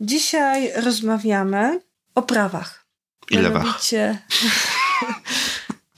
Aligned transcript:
Dzisiaj 0.00 0.72
rozmawiamy 0.76 1.80
o 2.14 2.22
prawach. 2.22 2.86
I 3.30 3.36
lewach. 3.36 3.80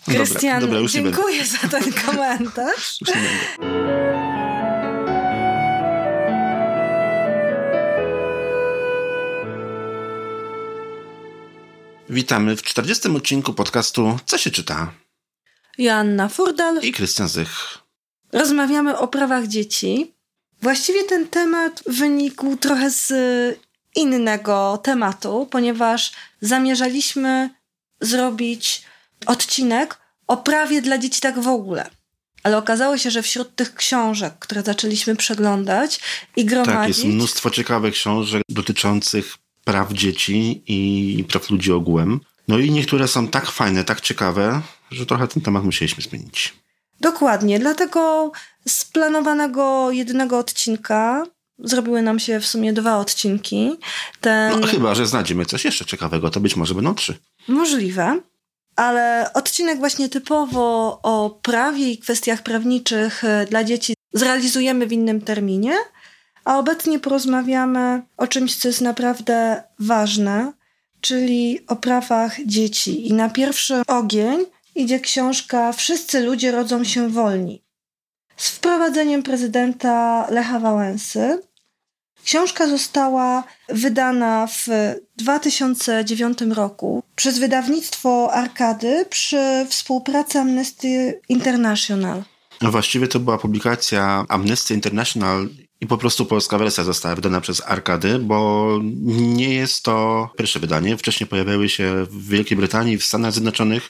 Krystian, 0.04 0.60
dobra, 0.60 0.76
dobra, 0.76 0.88
dziękuję 0.88 1.46
za 1.46 1.68
ten 1.68 1.92
komentarz. 2.06 2.98
Witamy 12.10 12.56
w 12.56 12.62
40. 12.62 13.08
odcinku 13.08 13.54
podcastu 13.54 14.18
Co 14.26 14.38
się 14.38 14.50
czyta? 14.50 14.92
Joanna 15.78 16.28
Furdal 16.28 16.80
i 16.82 16.92
Krystian 16.92 17.28
Zych. 17.28 17.78
Rozmawiamy 18.32 18.98
o 18.98 19.08
prawach 19.08 19.46
dzieci. 19.46 20.14
Właściwie 20.62 21.04
ten 21.04 21.28
temat 21.28 21.82
wynikł 21.86 22.56
trochę 22.56 22.90
z 22.90 23.12
innego 23.96 24.78
tematu, 24.82 25.48
ponieważ 25.50 26.12
zamierzaliśmy 26.40 27.50
zrobić 28.00 28.82
odcinek 29.26 29.98
o 30.26 30.36
prawie 30.36 30.82
dla 30.82 30.98
dzieci 30.98 31.20
tak 31.20 31.40
w 31.40 31.48
ogóle. 31.48 31.90
Ale 32.42 32.58
okazało 32.58 32.98
się, 32.98 33.10
że 33.10 33.22
wśród 33.22 33.54
tych 33.54 33.74
książek, 33.74 34.34
które 34.38 34.62
zaczęliśmy 34.62 35.16
przeglądać 35.16 36.00
i 36.36 36.44
gromadzić... 36.44 36.74
Tak, 36.74 36.88
jest 36.88 37.04
mnóstwo 37.04 37.50
ciekawych 37.50 37.94
książek 37.94 38.42
dotyczących 38.48 39.34
praw 39.64 39.92
dzieci 39.92 40.62
i 40.66 41.24
praw 41.24 41.50
ludzi 41.50 41.72
ogółem. 41.72 42.20
No 42.48 42.58
i 42.58 42.70
niektóre 42.70 43.08
są 43.08 43.28
tak 43.28 43.50
fajne, 43.50 43.84
tak 43.84 44.00
ciekawe, 44.00 44.60
że 44.90 45.06
trochę 45.06 45.28
ten 45.28 45.42
temat 45.42 45.64
musieliśmy 45.64 46.02
zmienić. 46.02 46.54
Dokładnie, 47.00 47.58
dlatego 47.58 48.32
z 48.68 48.84
planowanego 48.84 49.90
jednego 49.90 50.38
odcinka 50.38 51.26
zrobiły 51.64 52.02
nam 52.02 52.18
się 52.18 52.40
w 52.40 52.46
sumie 52.46 52.72
dwa 52.72 52.98
odcinki. 52.98 53.78
Ten... 54.20 54.60
No 54.60 54.66
chyba, 54.66 54.94
że 54.94 55.06
znajdziemy 55.06 55.46
coś 55.46 55.64
jeszcze 55.64 55.84
ciekawego, 55.84 56.30
to 56.30 56.40
być 56.40 56.56
może 56.56 56.74
będą 56.74 56.94
trzy. 56.94 57.18
Możliwe. 57.48 58.20
Ale 58.76 59.30
odcinek 59.34 59.78
właśnie 59.78 60.08
typowo 60.08 60.98
o 61.02 61.38
prawie 61.42 61.90
i 61.90 61.98
kwestiach 61.98 62.42
prawniczych 62.42 63.24
e, 63.24 63.46
dla 63.50 63.64
dzieci 63.64 63.94
zrealizujemy 64.12 64.86
w 64.86 64.92
innym 64.92 65.20
terminie, 65.20 65.74
a 66.44 66.58
obecnie 66.58 66.98
porozmawiamy 66.98 68.02
o 68.16 68.26
czymś, 68.26 68.56
co 68.56 68.68
jest 68.68 68.80
naprawdę 68.80 69.62
ważne, 69.78 70.52
czyli 71.00 71.60
o 71.68 71.76
prawach 71.76 72.36
dzieci. 72.46 73.08
I 73.08 73.12
na 73.12 73.30
pierwszy 73.30 73.82
ogień 73.86 74.44
idzie 74.74 75.00
książka 75.00 75.72
Wszyscy 75.72 76.20
ludzie 76.20 76.52
rodzą 76.52 76.84
się 76.84 77.08
wolni 77.08 77.62
z 78.42 78.48
wprowadzeniem 78.50 79.22
prezydenta 79.22 80.26
Lecha 80.30 80.60
Wałęsy. 80.60 81.42
Książka 82.24 82.68
została 82.68 83.44
wydana 83.68 84.46
w 84.46 84.68
2009 85.16 86.38
roku 86.40 87.02
przez 87.16 87.38
wydawnictwo 87.38 88.32
Arkady 88.32 89.06
przy 89.10 89.66
współpracy 89.68 90.38
Amnesty 90.38 91.20
International. 91.28 92.22
No 92.60 92.70
właściwie 92.70 93.08
to 93.08 93.20
była 93.20 93.38
publikacja 93.38 94.24
Amnesty 94.28 94.74
International 94.74 95.48
i 95.80 95.86
po 95.86 95.98
prostu 95.98 96.26
polska 96.26 96.58
wersja 96.58 96.84
została 96.84 97.14
wydana 97.14 97.40
przez 97.40 97.62
Arkady, 97.66 98.18
bo 98.18 98.78
nie 99.12 99.54
jest 99.54 99.82
to 99.82 100.28
pierwsze 100.38 100.60
wydanie. 100.60 100.96
Wcześniej 100.96 101.26
pojawiały 101.26 101.68
się 101.68 102.06
w 102.10 102.28
Wielkiej 102.28 102.56
Brytanii, 102.56 102.98
w 102.98 103.04
Stanach 103.04 103.32
Zjednoczonych 103.32 103.88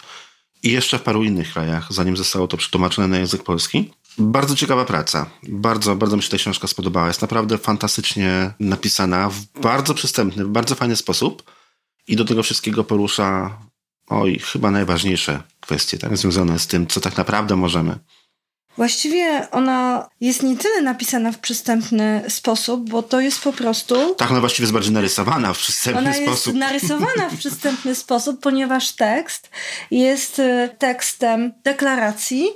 i 0.62 0.70
jeszcze 0.70 0.98
w 0.98 1.02
paru 1.02 1.24
innych 1.24 1.52
krajach, 1.52 1.92
zanim 1.92 2.16
zostało 2.16 2.48
to 2.48 2.56
przetłumaczone 2.56 3.08
na 3.08 3.18
język 3.18 3.42
polski. 3.42 3.90
Bardzo 4.18 4.56
ciekawa 4.56 4.84
praca. 4.84 5.26
Bardzo, 5.42 5.96
bardzo 5.96 6.16
mi 6.16 6.22
się 6.22 6.30
ta 6.30 6.36
książka 6.36 6.68
spodobała. 6.68 7.06
Jest 7.06 7.22
naprawdę 7.22 7.58
fantastycznie 7.58 8.50
napisana, 8.60 9.30
w 9.30 9.60
bardzo 9.60 9.94
przystępny, 9.94 10.44
w 10.44 10.48
bardzo 10.48 10.74
fajny 10.74 10.96
sposób 10.96 11.50
i 12.08 12.16
do 12.16 12.24
tego 12.24 12.42
wszystkiego 12.42 12.84
porusza 12.84 13.58
oj, 14.08 14.38
chyba 14.38 14.70
najważniejsze 14.70 15.42
kwestie, 15.60 15.98
tak, 15.98 16.16
związane 16.16 16.58
z 16.58 16.66
tym, 16.66 16.86
co 16.86 17.00
tak 17.00 17.16
naprawdę 17.16 17.56
możemy. 17.56 17.98
Właściwie 18.76 19.48
ona 19.50 20.08
jest 20.20 20.42
nie 20.42 20.56
tyle 20.56 20.82
napisana 20.82 21.32
w 21.32 21.38
przystępny 21.38 22.24
sposób, 22.28 22.90
bo 22.90 23.02
to 23.02 23.20
jest 23.20 23.40
po 23.40 23.52
prostu. 23.52 24.14
Tak, 24.14 24.30
ona 24.30 24.40
właściwie 24.40 24.64
jest 24.64 24.72
bardziej 24.72 24.92
narysowana 24.92 25.54
w 25.54 25.58
przystępny 25.58 26.00
ona 26.00 26.14
sposób. 26.14 26.54
Jest 26.54 26.58
narysowana 26.58 27.28
w 27.30 27.36
przystępny 27.36 27.94
sposób, 27.94 28.40
ponieważ 28.40 28.92
tekst 28.92 29.50
jest 29.90 30.38
y, 30.38 30.70
tekstem 30.78 31.52
deklaracji, 31.64 32.48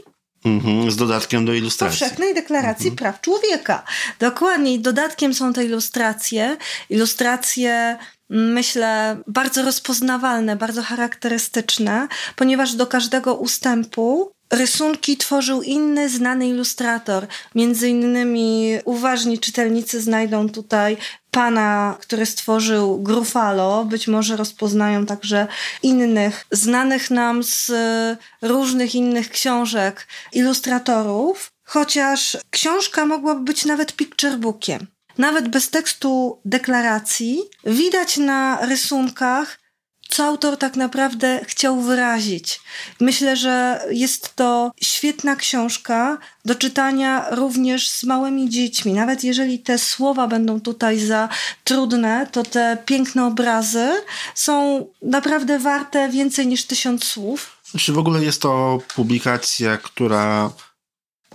Mhm, 0.46 0.90
z 0.90 0.96
dodatkiem 0.96 1.44
do 1.44 1.54
ilustracji. 1.54 2.00
Powszechnej 2.00 2.34
Deklaracji 2.34 2.88
mhm. 2.90 2.96
Praw 2.96 3.20
Człowieka. 3.20 3.82
Dokładnie. 4.18 4.78
Dodatkiem 4.78 5.34
są 5.34 5.52
te 5.52 5.64
ilustracje. 5.64 6.56
Ilustracje 6.90 7.96
myślę, 8.30 9.16
bardzo 9.26 9.62
rozpoznawalne, 9.62 10.56
bardzo 10.56 10.82
charakterystyczne, 10.82 12.08
ponieważ 12.36 12.74
do 12.74 12.86
każdego 12.86 13.34
ustępu 13.34 14.32
Rysunki 14.52 15.16
tworzył 15.16 15.62
inny 15.62 16.08
znany 16.08 16.48
ilustrator. 16.48 17.26
Między 17.54 17.88
innymi 17.88 18.78
uważni 18.84 19.38
czytelnicy 19.38 20.00
znajdą 20.00 20.48
tutaj 20.48 20.96
pana, 21.36 21.96
który 22.00 22.26
stworzył 22.26 23.02
Gruffalo. 23.02 23.84
Być 23.84 24.08
może 24.08 24.36
rozpoznają 24.36 25.06
także 25.06 25.46
innych, 25.82 26.46
znanych 26.50 27.10
nam 27.10 27.42
z 27.42 27.72
różnych 28.42 28.94
innych 28.94 29.30
książek 29.30 30.06
ilustratorów. 30.32 31.52
Chociaż 31.64 32.36
książka 32.50 33.06
mogłaby 33.06 33.40
być 33.40 33.64
nawet 33.64 33.92
picturebookiem. 33.92 34.86
Nawet 35.18 35.48
bez 35.48 35.70
tekstu 35.70 36.40
deklaracji 36.44 37.42
widać 37.64 38.16
na 38.16 38.58
rysunkach 38.66 39.58
co 40.08 40.24
autor 40.24 40.56
tak 40.56 40.76
naprawdę 40.76 41.40
chciał 41.44 41.80
wyrazić. 41.80 42.60
Myślę, 43.00 43.36
że 43.36 43.84
jest 43.90 44.36
to 44.36 44.72
świetna 44.82 45.36
książka 45.36 46.18
do 46.44 46.54
czytania 46.54 47.26
również 47.30 47.90
z 47.90 48.04
małymi 48.04 48.50
dziećmi. 48.50 48.92
Nawet 48.92 49.24
jeżeli 49.24 49.58
te 49.58 49.78
słowa 49.78 50.28
będą 50.28 50.60
tutaj 50.60 50.98
za 50.98 51.28
trudne, 51.64 52.26
to 52.32 52.42
te 52.42 52.78
piękne 52.86 53.26
obrazy 53.26 53.88
są 54.34 54.86
naprawdę 55.02 55.58
warte 55.58 56.08
więcej 56.08 56.46
niż 56.46 56.64
tysiąc 56.64 57.04
słów. 57.04 57.62
Czy 57.78 57.92
w 57.92 57.98
ogóle 57.98 58.24
jest 58.24 58.42
to 58.42 58.78
publikacja, 58.94 59.76
która 59.76 60.50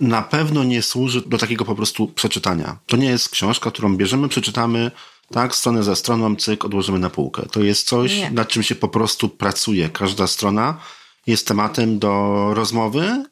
na 0.00 0.22
pewno 0.22 0.64
nie 0.64 0.82
służy 0.82 1.22
do 1.26 1.38
takiego 1.38 1.64
po 1.64 1.74
prostu 1.74 2.08
przeczytania. 2.08 2.78
To 2.86 2.96
nie 2.96 3.08
jest 3.08 3.28
książka, 3.28 3.70
którą 3.70 3.96
bierzemy, 3.96 4.28
przeczytamy, 4.28 4.90
tak, 5.32 5.54
stronę 5.54 5.82
za 5.82 5.96
stroną, 5.96 6.36
cyk, 6.36 6.64
odłożymy 6.64 6.98
na 6.98 7.10
półkę. 7.10 7.42
To 7.50 7.60
jest 7.60 7.88
coś, 7.88 8.16
Nie. 8.16 8.30
nad 8.30 8.48
czym 8.48 8.62
się 8.62 8.74
po 8.74 8.88
prostu 8.88 9.28
pracuje. 9.28 9.88
Każda 9.88 10.26
strona 10.26 10.78
jest 11.26 11.46
tematem 11.46 11.98
do 11.98 12.46
rozmowy, 12.54 13.24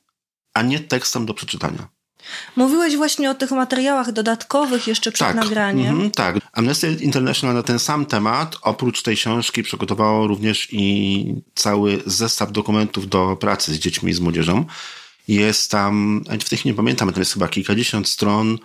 a 0.55 0.63
nie 0.63 0.81
tekstem 0.81 1.27
do 1.27 1.35
przeczytania. 1.35 1.89
Mówiłeś 2.57 2.97
właśnie 2.97 3.31
o 3.31 3.35
tych 3.35 3.51
materiałach 3.51 4.13
dodatkowych 4.13 4.87
jeszcze 4.87 5.13
przed 5.13 5.29
tak, 5.29 5.37
nagraniem. 5.37 5.97
Mm, 5.97 6.11
tak. 6.11 6.37
Amnesty 6.53 6.97
International 7.01 7.57
na 7.57 7.63
ten 7.63 7.79
sam 7.79 8.07
temat, 8.07 8.57
oprócz 8.63 9.03
tej 9.03 9.17
książki, 9.17 9.63
przygotowało 9.63 10.27
również 10.27 10.69
i 10.73 11.35
cały 11.55 12.03
zestaw 12.07 12.53
dokumentów 12.53 13.09
do 13.09 13.37
pracy 13.37 13.75
z 13.75 13.79
dziećmi 13.79 14.11
i 14.11 14.15
z 14.15 14.21
młodzieżą. 14.21 14.65
Jest 15.29 15.71
tam, 15.71 16.25
w 16.41 16.49
tych 16.49 16.65
nie 16.65 16.75
pamiętam, 16.75 17.13
tam 17.13 17.21
jest 17.21 17.33
chyba 17.33 17.49
kilkadziesiąt 17.49 18.09
stron 18.09 18.59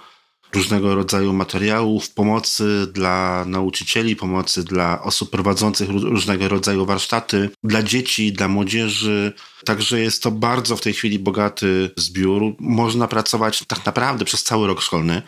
różnego 0.56 0.96
rodzaju 0.96 1.34
materiałów, 1.34 2.10
pomocy 2.10 2.88
dla 2.94 3.46
nauczycieli, 3.48 4.16
pomocy 4.16 4.64
dla 4.64 5.02
osób 5.02 5.30
prowadzących 5.30 5.90
różnego 5.90 6.50
rodzaju 6.50 6.86
warsztaty, 6.86 7.50
dla 7.64 7.84
dzieci, 7.84 8.34
dla 8.34 8.48
młodzieży. 8.48 9.34
Także 9.66 10.00
jest 10.00 10.24
to 10.24 10.32
bardzo 10.32 10.78
w 10.78 10.82
tej 10.82 10.94
chwili 10.94 11.20
bogaty 11.20 11.92
zbiór. 11.98 12.42
Można 12.60 13.08
pracować 13.08 13.64
tak 13.68 13.86
naprawdę 13.86 14.26
przez 14.26 14.44
cały 14.44 14.68
rok 14.68 14.82
szkolny. 14.82 15.22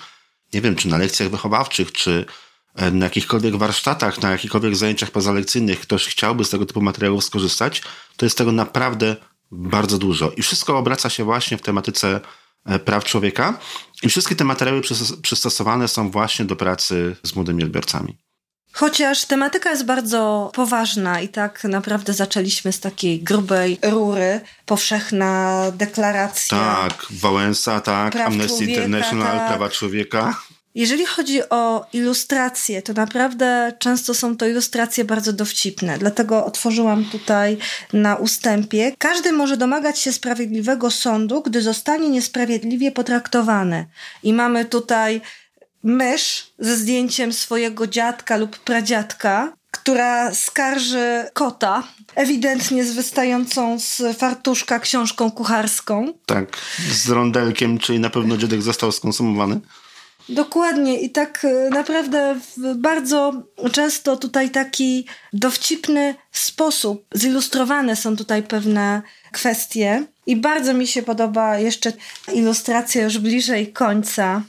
Nie 0.54 0.62
wiem, 0.62 0.76
czy 0.76 0.88
na 0.88 0.98
lekcjach 0.98 1.30
wychowawczych, 1.30 1.92
czy 1.92 2.26
e, 2.76 2.92
na 2.92 3.06
jakichkolwiek 3.06 3.56
warsztatach, 3.56 4.22
na 4.22 4.32
jakichkolwiek 4.32 4.76
zajęciach 4.76 5.12
pozalekcyjnych 5.12 5.80
ktoś 5.80 6.08
chciałby 6.08 6.46
z 6.46 6.50
tego 6.50 6.66
typu 6.66 6.82
materiałów 6.82 7.24
skorzystać, 7.24 7.82
to 8.18 8.26
jest 8.26 8.38
tego 8.38 8.52
naprawdę 8.52 9.16
bardzo 9.52 9.98
dużo. 9.98 10.32
I 10.32 10.42
wszystko 10.42 10.78
obraca 10.78 11.10
się 11.10 11.24
właśnie 11.24 11.58
w 11.58 11.62
tematyce 11.62 12.22
praw 12.86 13.04
człowieka. 13.04 13.60
I 14.04 14.10
wszystkie 14.10 14.36
te 14.36 14.44
materiały 14.44 14.82
przystosowane 15.22 15.88
są 15.88 16.12
właśnie 16.12 16.46
do 16.46 16.56
pracy 16.56 17.16
z 17.24 17.36
młodymi 17.36 17.64
odbiorcami. 17.64 18.18
Chociaż 18.74 19.26
tematyka 19.26 19.70
jest 19.70 19.86
bardzo 19.86 20.52
poważna 20.54 21.22
i 21.22 21.30
tak 21.30 21.64
naprawdę 21.64 22.14
zaczęliśmy 22.14 22.72
z 22.72 22.80
takiej 22.80 23.24
grubej 23.24 23.80
rury, 23.82 24.42
powszechna 24.66 25.64
deklaracja. 25.72 26.58
Tak, 26.58 27.06
Wałęsa, 27.10 27.82
tak, 27.82 28.16
Amnesty 28.16 28.58
człowieka, 28.58 28.74
International, 28.74 29.38
tak. 29.38 29.48
prawa 29.48 29.70
człowieka. 29.70 30.42
Jeżeli 30.78 31.06
chodzi 31.06 31.50
o 31.50 31.86
ilustracje, 31.94 32.82
to 32.82 32.94
naprawdę 32.94 33.74
często 33.80 34.14
są 34.14 34.38
to 34.38 34.48
ilustracje 34.48 35.06
bardzo 35.06 35.34
dowcipne. 35.34 35.98
Dlatego 35.98 36.46
otworzyłam 36.46 37.06
tutaj 37.06 37.58
na 37.94 38.16
ustępie. 38.16 38.94
Każdy 38.98 39.32
może 39.32 39.58
domagać 39.58 40.00
się 40.00 40.12
sprawiedliwego 40.12 40.92
sądu, 40.92 41.42
gdy 41.42 41.62
zostanie 41.62 42.10
niesprawiedliwie 42.10 42.92
potraktowany. 42.92 43.86
I 44.24 44.34
mamy 44.34 44.66
tutaj 44.66 45.22
mysz 45.84 46.48
ze 46.60 46.78
zdjęciem 46.78 47.34
swojego 47.34 47.88
dziadka 47.88 48.38
lub 48.38 48.60
pradziadka, 48.60 49.54
która 49.72 50.34
skarży 50.34 51.26
kota, 51.34 51.84
ewidentnie 52.16 52.86
z 52.86 52.94
wystającą 52.94 53.80
z 53.80 54.18
fartuszka 54.18 54.80
książką 54.80 55.32
kucharską. 55.32 56.14
Tak, 56.26 56.58
z 56.92 57.10
rondelkiem, 57.10 57.80
czyli 57.80 58.00
na 58.00 58.10
pewno 58.10 58.38
dziadek 58.38 58.62
został 58.62 58.92
skonsumowany. 58.92 59.60
Dokładnie 60.30 61.02
i 61.02 61.10
tak 61.10 61.46
e, 61.46 61.70
naprawdę 61.70 62.40
bardzo 62.76 63.44
często 63.72 64.18
tutaj 64.18 64.50
taki 64.50 65.06
dowcipny 65.34 66.16
sposób 66.32 67.06
zilustrowane 67.14 67.96
są 67.96 68.16
tutaj 68.16 68.44
pewne 68.44 69.02
kwestie 69.32 70.04
i 70.26 70.36
bardzo 70.36 70.74
mi 70.74 70.88
się 70.88 71.04
podoba 71.04 71.58
jeszcze 71.58 71.94
ilustracja 72.34 73.04
już 73.04 73.18
bliżej 73.18 73.74
końca 73.74 74.42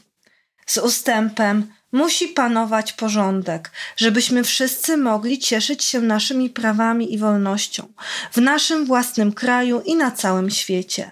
z 0.66 0.78
ustępem 0.78 1.72
musi 1.92 2.28
panować 2.28 2.92
porządek, 2.92 3.70
żebyśmy 3.96 4.44
wszyscy 4.44 4.96
mogli 4.96 5.38
cieszyć 5.38 5.84
się 5.84 6.00
naszymi 6.00 6.50
prawami 6.50 7.14
i 7.14 7.18
wolnością 7.18 7.88
w 8.32 8.36
naszym 8.36 8.84
własnym 8.84 9.32
kraju 9.32 9.80
i 9.80 9.94
na 9.94 10.10
całym 10.10 10.50
świecie. 10.50 11.10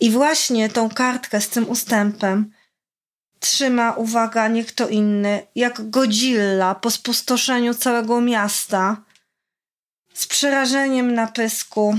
I 0.00 0.10
właśnie 0.10 0.68
tą 0.68 0.88
kartkę 0.88 1.40
z 1.40 1.48
tym 1.48 1.68
ustępem 1.68 2.52
trzyma, 3.50 3.92
uwaga, 3.92 4.48
nie 4.48 4.64
kto 4.64 4.88
inny, 4.88 5.46
jak 5.54 5.90
Godzilla 5.90 6.74
po 6.74 6.90
spustoszeniu 6.90 7.74
całego 7.74 8.20
miasta, 8.20 8.96
z 10.14 10.26
przerażeniem 10.26 11.14
na 11.14 11.26
pysku. 11.26 11.96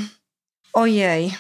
Ojej. 0.74 1.34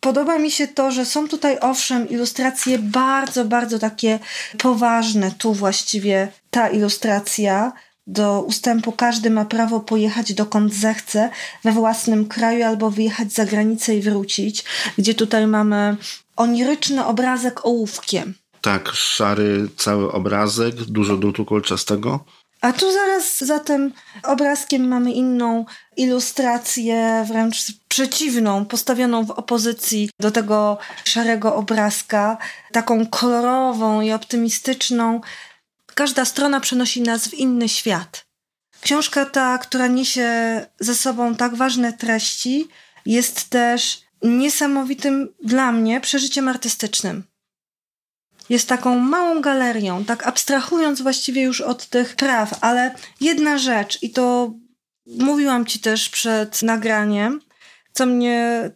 Podoba 0.00 0.38
mi 0.38 0.50
się 0.50 0.68
to, 0.68 0.90
że 0.90 1.04
są 1.04 1.28
tutaj 1.28 1.58
owszem 1.60 2.08
ilustracje 2.08 2.78
bardzo, 2.78 3.44
bardzo 3.44 3.78
takie 3.78 4.18
poważne. 4.58 5.30
Tu 5.30 5.54
właściwie 5.54 6.28
ta 6.50 6.68
ilustracja 6.68 7.72
do 8.06 8.42
ustępu 8.42 8.92
każdy 8.92 9.30
ma 9.30 9.44
prawo 9.44 9.80
pojechać 9.80 10.34
dokąd 10.34 10.74
zechce 10.74 11.30
we 11.64 11.72
własnym 11.72 12.28
kraju 12.28 12.64
albo 12.64 12.90
wyjechać 12.90 13.32
za 13.32 13.44
granicę 13.44 13.94
i 13.96 14.02
wrócić, 14.02 14.64
gdzie 14.98 15.14
tutaj 15.14 15.46
mamy 15.46 15.96
oniryczny 16.36 17.04
obrazek 17.04 17.66
ołówkiem. 17.66 18.34
Tak, 18.60 18.88
szary 18.88 19.68
cały 19.76 20.12
obrazek, 20.12 20.74
dużo 20.74 21.16
drutu 21.16 21.44
kolczastego. 21.44 22.24
A 22.60 22.72
tu 22.72 22.92
zaraz 22.92 23.38
za 23.38 23.58
tym 23.58 23.92
obrazkiem 24.22 24.88
mamy 24.88 25.12
inną 25.12 25.64
ilustrację, 25.96 27.24
wręcz 27.28 27.56
przeciwną, 27.88 28.64
postawioną 28.64 29.24
w 29.24 29.30
opozycji 29.30 30.10
do 30.20 30.30
tego 30.30 30.78
szarego 31.04 31.54
obrazka, 31.54 32.38
taką 32.72 33.06
kolorową 33.06 34.00
i 34.00 34.12
optymistyczną. 34.12 35.20
Każda 35.86 36.24
strona 36.24 36.60
przenosi 36.60 37.02
nas 37.02 37.28
w 37.28 37.34
inny 37.34 37.68
świat. 37.68 38.26
Książka 38.80 39.24
ta, 39.24 39.58
która 39.58 39.86
niesie 39.86 40.30
ze 40.80 40.94
sobą 40.94 41.34
tak 41.34 41.54
ważne 41.54 41.92
treści, 41.92 42.68
jest 43.06 43.50
też 43.50 44.00
niesamowitym 44.22 45.28
dla 45.44 45.72
mnie 45.72 46.00
przeżyciem 46.00 46.48
artystycznym 46.48 47.30
jest 48.50 48.68
taką 48.68 48.98
małą 48.98 49.40
galerią, 49.40 50.04
tak 50.04 50.26
abstrahując 50.26 51.02
właściwie 51.02 51.42
już 51.42 51.60
od 51.60 51.86
tych 51.86 52.16
praw, 52.16 52.58
ale 52.60 52.94
jedna 53.20 53.58
rzecz, 53.58 54.02
i 54.02 54.10
to 54.10 54.52
mówiłam 55.06 55.66
ci 55.66 55.78
też 55.78 56.08
przed 56.08 56.62
nagraniem, 56.62 57.40
co 57.92 58.06
mnie 58.06 58.70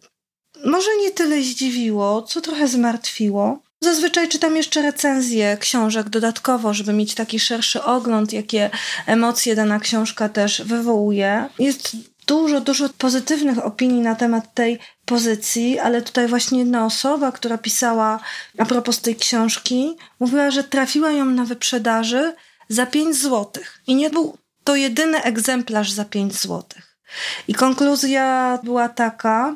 może 0.65 0.89
nie 1.01 1.11
tyle 1.11 1.41
zdziwiło, 1.41 2.21
co 2.21 2.41
trochę 2.41 2.67
zmartwiło. 2.67 3.65
Zazwyczaj 3.81 4.29
czytam 4.29 4.55
jeszcze 4.55 4.81
recenzje 4.81 5.57
książek 5.57 6.09
dodatkowo, 6.09 6.73
żeby 6.73 6.93
mieć 6.93 7.15
taki 7.15 7.39
szerszy 7.39 7.83
ogląd, 7.83 8.33
jakie 8.33 8.69
emocje 9.05 9.55
dana 9.55 9.79
książka 9.79 10.29
też 10.29 10.61
wywołuje. 10.61 11.49
Jest 11.59 11.97
dużo, 12.27 12.61
dużo 12.61 12.89
pozytywnych 12.89 13.65
opinii 13.65 14.01
na 14.01 14.15
temat 14.15 14.53
tej 14.53 14.79
pozycji, 15.05 15.79
ale 15.79 16.01
tutaj 16.01 16.27
właśnie 16.27 16.59
jedna 16.59 16.85
osoba, 16.85 17.31
która 17.31 17.57
pisała 17.57 18.19
a 18.57 18.65
propos 18.65 19.01
tej 19.01 19.15
książki, 19.15 19.95
mówiła, 20.19 20.51
że 20.51 20.63
trafiła 20.63 21.11
ją 21.11 21.25
na 21.25 21.45
wyprzedaży 21.45 22.33
za 22.69 22.85
5 22.85 23.15
zł. 23.15 23.63
I 23.87 23.95
nie 23.95 24.09
był 24.09 24.37
to 24.63 24.75
jedyny 24.75 25.23
egzemplarz 25.23 25.91
za 25.91 26.05
5 26.05 26.33
zł. 26.33 26.63
I 27.47 27.53
konkluzja 27.53 28.59
była 28.63 28.89
taka, 28.89 29.55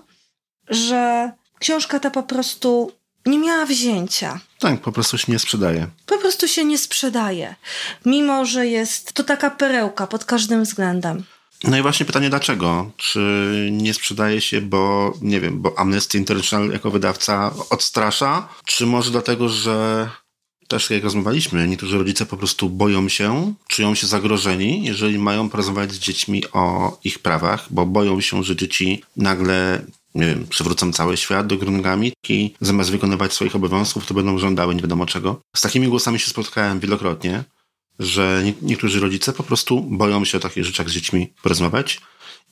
że 0.68 1.31
książka 1.60 2.00
ta 2.00 2.10
po 2.10 2.24
prostu 2.24 2.92
nie 3.25 3.39
miała 3.39 3.65
wzięcia. 3.65 4.39
Tak, 4.60 4.81
po 4.81 4.92
prostu 4.92 5.18
się 5.18 5.31
nie 5.31 5.39
sprzedaje. 5.39 5.88
Po 6.06 6.18
prostu 6.18 6.48
się 6.48 6.65
nie 6.65 6.77
sprzedaje. 6.77 7.56
Mimo, 8.06 8.45
że 8.45 8.68
jest 8.68 9.13
to 9.13 9.24
taka 9.24 9.50
perełka 9.50 10.07
pod 10.07 10.25
każdym 10.25 10.63
względem. 10.63 11.24
No 11.63 11.77
i 11.77 11.81
właśnie 11.81 12.06
pytanie 12.06 12.29
dlaczego? 12.29 12.91
Czy 12.97 13.69
nie 13.71 13.94
sprzedaje 13.94 14.41
się, 14.41 14.61
bo 14.61 15.13
nie 15.21 15.39
wiem, 15.39 15.61
bo 15.61 15.79
Amnesty 15.79 16.17
International 16.17 16.69
jako 16.69 16.91
wydawca 16.91 17.53
odstrasza? 17.69 18.47
Czy 18.65 18.85
może 18.85 19.11
dlatego, 19.11 19.50
że 19.50 20.09
też 20.67 20.89
jak 20.89 21.03
rozmawialiśmy, 21.03 21.67
niektórzy 21.67 21.97
rodzice 21.97 22.25
po 22.25 22.38
prostu 22.38 22.69
boją 22.69 23.09
się, 23.09 23.53
czują 23.67 23.95
się 23.95 24.07
zagrożeni, 24.07 24.85
jeżeli 24.85 25.19
mają 25.19 25.50
porozmawiać 25.50 25.91
z 25.91 26.00
dziećmi 26.00 26.44
o 26.53 26.97
ich 27.03 27.19
prawach, 27.19 27.67
bo 27.69 27.85
boją 27.85 28.21
się, 28.21 28.44
że 28.44 28.55
dzieci 28.55 29.03
nagle 29.17 29.85
nie 30.15 30.25
wiem, 30.25 30.47
przywrócą 30.47 30.94
cały 30.94 31.17
świat 31.17 31.47
do 31.47 31.57
góry 31.57 31.71
nogami 31.71 32.13
i 32.29 32.53
zamiast 32.62 32.91
wykonywać 32.91 33.33
swoich 33.33 33.55
obowiązków, 33.55 34.05
to 34.05 34.13
będą 34.13 34.38
żądały 34.38 34.75
nie 34.75 34.81
wiadomo 34.81 35.05
czego. 35.05 35.41
Z 35.55 35.62
takimi 35.62 35.88
głosami 35.88 36.19
się 36.19 36.29
spotkałem 36.29 36.79
wielokrotnie 36.79 37.44
że 38.00 38.44
niektórzy 38.62 39.00
rodzice 39.00 39.34
po 39.34 39.44
prostu 39.44 39.81
boją 39.81 40.25
się 40.25 40.38
o 40.38 40.42
takich 40.42 40.66
rzeczach 40.66 40.90
z 40.90 40.94
dziećmi 40.94 41.34
porozmawiać. 41.44 42.01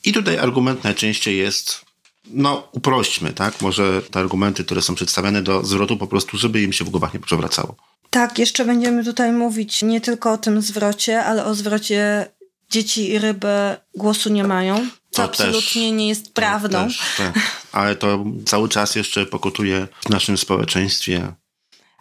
I 0.06 0.14
tutaj 0.14 0.38
argument 0.38 0.84
najczęściej 0.84 1.38
jest, 1.38 1.86
no 2.26 2.68
uprośćmy, 2.72 3.34
tak? 3.34 3.62
Może 3.62 4.02
te 4.02 4.20
argumenty, 4.20 4.64
które 4.64 4.82
są 4.82 4.96
przedstawiane 4.96 5.42
do 5.42 5.66
zwrotu 5.66 5.98
po 5.98 6.08
prostu, 6.08 6.38
żeby 6.38 6.62
im 6.62 6.74
się 6.74 6.86
w 6.86 6.90
głowach 6.90 7.14
nie 7.14 7.20
przewracało. 7.20 7.76
Tak, 8.10 8.40
jeszcze 8.40 8.66
będziemy 8.66 9.04
tutaj 9.04 9.32
mówić 9.32 9.82
nie 9.82 10.02
tylko 10.02 10.32
o 10.32 10.38
tym 10.38 10.62
zwrocie, 10.62 11.24
ale 11.24 11.46
o 11.46 11.56
zwrocie 11.56 12.28
dzieci 12.70 13.10
i 13.10 13.20
ryby 13.20 13.78
głosu 13.96 14.30
nie 14.30 14.44
mają. 14.44 14.88
Co 15.12 15.24
absolutnie 15.24 15.90
też, 15.90 15.98
nie 15.98 16.08
jest 16.08 16.34
prawdą. 16.34 16.84
Też, 16.84 17.02
tak. 17.18 17.40
Ale 17.72 17.96
to 17.96 18.26
cały 18.46 18.70
czas 18.70 18.96
jeszcze 18.96 19.26
pokutuje 19.26 19.88
w 20.06 20.10
naszym 20.10 20.38
społeczeństwie 20.38 21.34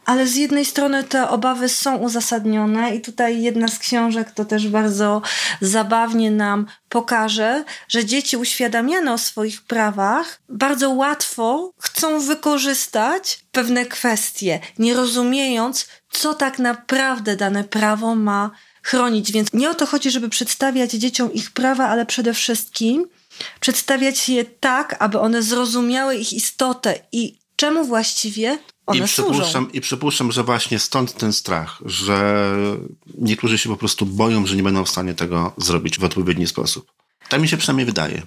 ale 0.06 0.26
z 0.26 0.36
jednej 0.36 0.64
strony 0.64 1.04
te 1.04 1.28
obawy 1.28 1.68
są 1.68 1.96
uzasadnione 1.96 2.96
i 2.96 3.00
tutaj 3.00 3.42
jedna 3.42 3.68
z 3.68 3.78
książek 3.78 4.30
to 4.30 4.44
też 4.44 4.68
bardzo 4.68 5.22
zabawnie 5.60 6.30
nam 6.30 6.66
pokaże, 6.88 7.64
że 7.88 8.04
dzieci 8.04 8.36
uświadamiane 8.36 9.12
o 9.12 9.18
swoich 9.18 9.62
prawach 9.62 10.40
bardzo 10.48 10.90
łatwo 10.90 11.72
chcą 11.80 12.20
wykorzystać 12.20 13.38
pewne 13.52 13.86
kwestie, 13.86 14.60
nie 14.78 14.94
rozumiejąc, 14.94 15.86
co 16.10 16.34
tak 16.34 16.58
naprawdę 16.58 17.36
dane 17.36 17.64
prawo 17.64 18.14
ma 18.14 18.50
chronić. 18.82 19.32
Więc 19.32 19.52
nie 19.52 19.70
o 19.70 19.74
to 19.74 19.86
chodzi, 19.86 20.10
żeby 20.10 20.28
przedstawiać 20.28 20.90
dzieciom 20.90 21.32
ich 21.32 21.50
prawa, 21.50 21.88
ale 21.88 22.06
przede 22.06 22.34
wszystkim 22.34 23.06
przedstawiać 23.60 24.28
je 24.28 24.44
tak, 24.44 24.96
aby 24.98 25.20
one 25.20 25.42
zrozumiały 25.42 26.16
ich 26.16 26.32
istotę 26.32 26.94
i 27.12 27.38
czemu 27.56 27.84
właściwie 27.84 28.58
one 28.86 29.00
I 29.00 29.04
przypuszczam, 29.04 29.72
I 29.72 29.80
przypuszczam, 29.80 30.32
że 30.32 30.44
właśnie 30.44 30.78
stąd 30.78 31.14
ten 31.14 31.32
strach, 31.32 31.78
że 31.84 32.50
niektórzy 33.18 33.58
się 33.58 33.68
po 33.68 33.76
prostu 33.76 34.06
boją, 34.06 34.46
że 34.46 34.56
nie 34.56 34.62
będą 34.62 34.84
w 34.84 34.90
stanie 34.90 35.14
tego 35.14 35.52
zrobić 35.56 35.98
w 35.98 36.04
odpowiedni 36.04 36.46
sposób. 36.46 36.92
Tak 37.28 37.40
mi 37.40 37.48
się 37.48 37.56
przynajmniej 37.56 37.86
wydaje. 37.86 38.22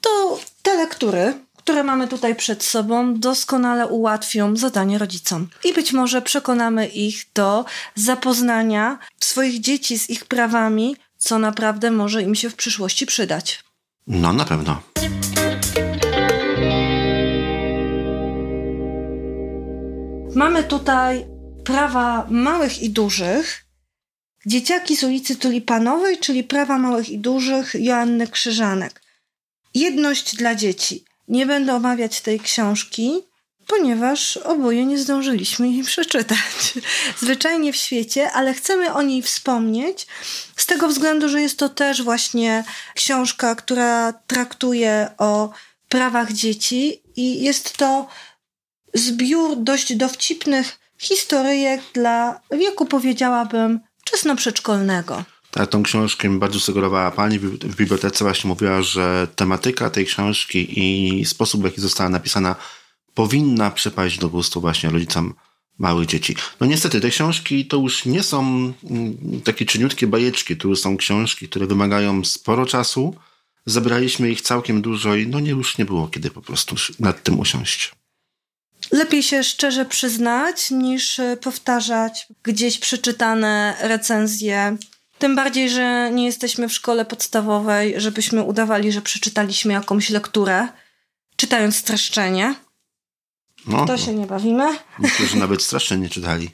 To 0.00 0.38
te 0.62 0.76
lektury, 0.76 1.34
które 1.56 1.84
mamy 1.84 2.08
tutaj 2.08 2.36
przed 2.36 2.64
sobą, 2.64 3.14
doskonale 3.18 3.86
ułatwią 3.86 4.56
zadanie 4.56 4.98
rodzicom. 4.98 5.48
I 5.64 5.72
być 5.72 5.92
może 5.92 6.22
przekonamy 6.22 6.86
ich 6.86 7.26
do 7.34 7.64
zapoznania 7.94 8.98
swoich 9.20 9.60
dzieci 9.60 9.98
z 9.98 10.10
ich 10.10 10.24
prawami, 10.24 10.96
co 11.18 11.38
naprawdę 11.38 11.90
może 11.90 12.22
im 12.22 12.34
się 12.34 12.50
w 12.50 12.54
przyszłości 12.54 13.06
przydać. 13.06 13.64
No, 14.06 14.32
na 14.32 14.44
pewno. 14.44 14.82
Mamy 20.34 20.64
tutaj 20.64 21.26
prawa 21.64 22.26
małych 22.30 22.82
i 22.82 22.90
dużych. 22.90 23.64
Dzieciaki 24.46 24.96
z 24.96 25.02
ulicy 25.04 25.36
Tulipanowej, 25.36 26.18
czyli 26.18 26.44
prawa 26.44 26.78
małych 26.78 27.10
i 27.10 27.18
dużych 27.18 27.74
Joanny 27.74 28.26
Krzyżanek. 28.26 29.02
Jedność 29.74 30.36
dla 30.36 30.54
dzieci. 30.54 31.04
Nie 31.28 31.46
będę 31.46 31.74
omawiać 31.74 32.20
tej 32.20 32.40
książki, 32.40 33.10
ponieważ 33.66 34.36
oboje 34.36 34.86
nie 34.86 34.98
zdążyliśmy 34.98 35.68
jej 35.68 35.82
przeczytać. 35.92 36.74
Zwyczajnie 37.18 37.72
w 37.72 37.76
świecie, 37.76 38.32
ale 38.32 38.54
chcemy 38.54 38.94
o 38.94 39.02
niej 39.02 39.22
wspomnieć 39.22 40.06
z 40.56 40.66
tego 40.66 40.88
względu, 40.88 41.28
że 41.28 41.42
jest 41.42 41.58
to 41.58 41.68
też 41.68 42.02
właśnie 42.02 42.64
książka, 42.94 43.54
która 43.54 44.12
traktuje 44.12 45.08
o 45.18 45.50
prawach 45.88 46.32
dzieci 46.32 47.02
i 47.16 47.42
jest 47.42 47.76
to 47.76 48.08
zbiór 48.94 49.56
dość 49.56 49.96
dowcipnych 49.96 50.78
historyjek 50.98 51.80
dla 51.94 52.40
wieku, 52.50 52.86
powiedziałabym, 52.86 53.80
wczesno-przedszkolnego. 54.04 55.24
Tak, 55.50 55.70
tą 55.70 55.82
książkę 55.82 56.38
bardzo 56.38 56.60
sugerowała 56.60 57.10
pani 57.10 57.38
w 57.38 57.76
bibliotece. 57.76 58.24
Właśnie 58.24 58.48
mówiła, 58.48 58.82
że 58.82 59.28
tematyka 59.36 59.90
tej 59.90 60.06
książki 60.06 60.80
i 60.80 61.24
sposób, 61.24 61.60
w 61.60 61.64
jaki 61.64 61.80
została 61.80 62.10
napisana, 62.10 62.56
powinna 63.14 63.70
przypaść 63.70 64.18
do 64.18 64.28
gustu 64.28 64.60
właśnie 64.60 64.90
rodzicom 64.90 65.34
małych 65.78 66.06
dzieci. 66.06 66.36
No 66.60 66.66
niestety, 66.66 67.00
te 67.00 67.10
książki 67.10 67.66
to 67.66 67.76
już 67.76 68.04
nie 68.04 68.22
są 68.22 68.72
mm, 68.90 69.40
takie 69.44 69.64
czyniutkie 69.64 70.06
bajeczki, 70.06 70.56
to 70.56 70.68
już 70.68 70.80
są 70.80 70.96
książki, 70.96 71.48
które 71.48 71.66
wymagają 71.66 72.24
sporo 72.24 72.66
czasu. 72.66 73.16
Zebraliśmy 73.66 74.30
ich 74.30 74.40
całkiem 74.40 74.82
dużo 74.82 75.14
i 75.14 75.26
no 75.26 75.40
nie, 75.40 75.50
już 75.50 75.78
nie 75.78 75.84
było 75.84 76.08
kiedy 76.08 76.30
po 76.30 76.42
prostu 76.42 76.76
nad 77.00 77.22
tym 77.22 77.40
usiąść. 77.40 77.92
Lepiej 78.90 79.22
się 79.22 79.44
szczerze 79.44 79.84
przyznać, 79.84 80.70
niż 80.70 81.18
e, 81.18 81.36
powtarzać 81.36 82.26
gdzieś 82.42 82.78
przeczytane 82.78 83.76
recenzje. 83.80 84.76
Tym 85.18 85.36
bardziej, 85.36 85.70
że 85.70 86.10
nie 86.12 86.26
jesteśmy 86.26 86.68
w 86.68 86.72
szkole 86.72 87.04
podstawowej, 87.04 87.94
żebyśmy 87.96 88.42
udawali, 88.42 88.92
że 88.92 89.02
przeczytaliśmy 89.02 89.72
jakąś 89.72 90.10
lekturę, 90.10 90.68
czytając 91.36 91.76
streszczenie. 91.76 92.54
No, 93.66 93.86
to 93.86 93.98
się 93.98 94.14
nie 94.14 94.26
bawimy. 94.26 94.64
Niektórzy 94.98 95.36
nawet 95.36 95.62
strasznie 95.62 95.96
nie 95.96 96.08
czytali 96.08 96.50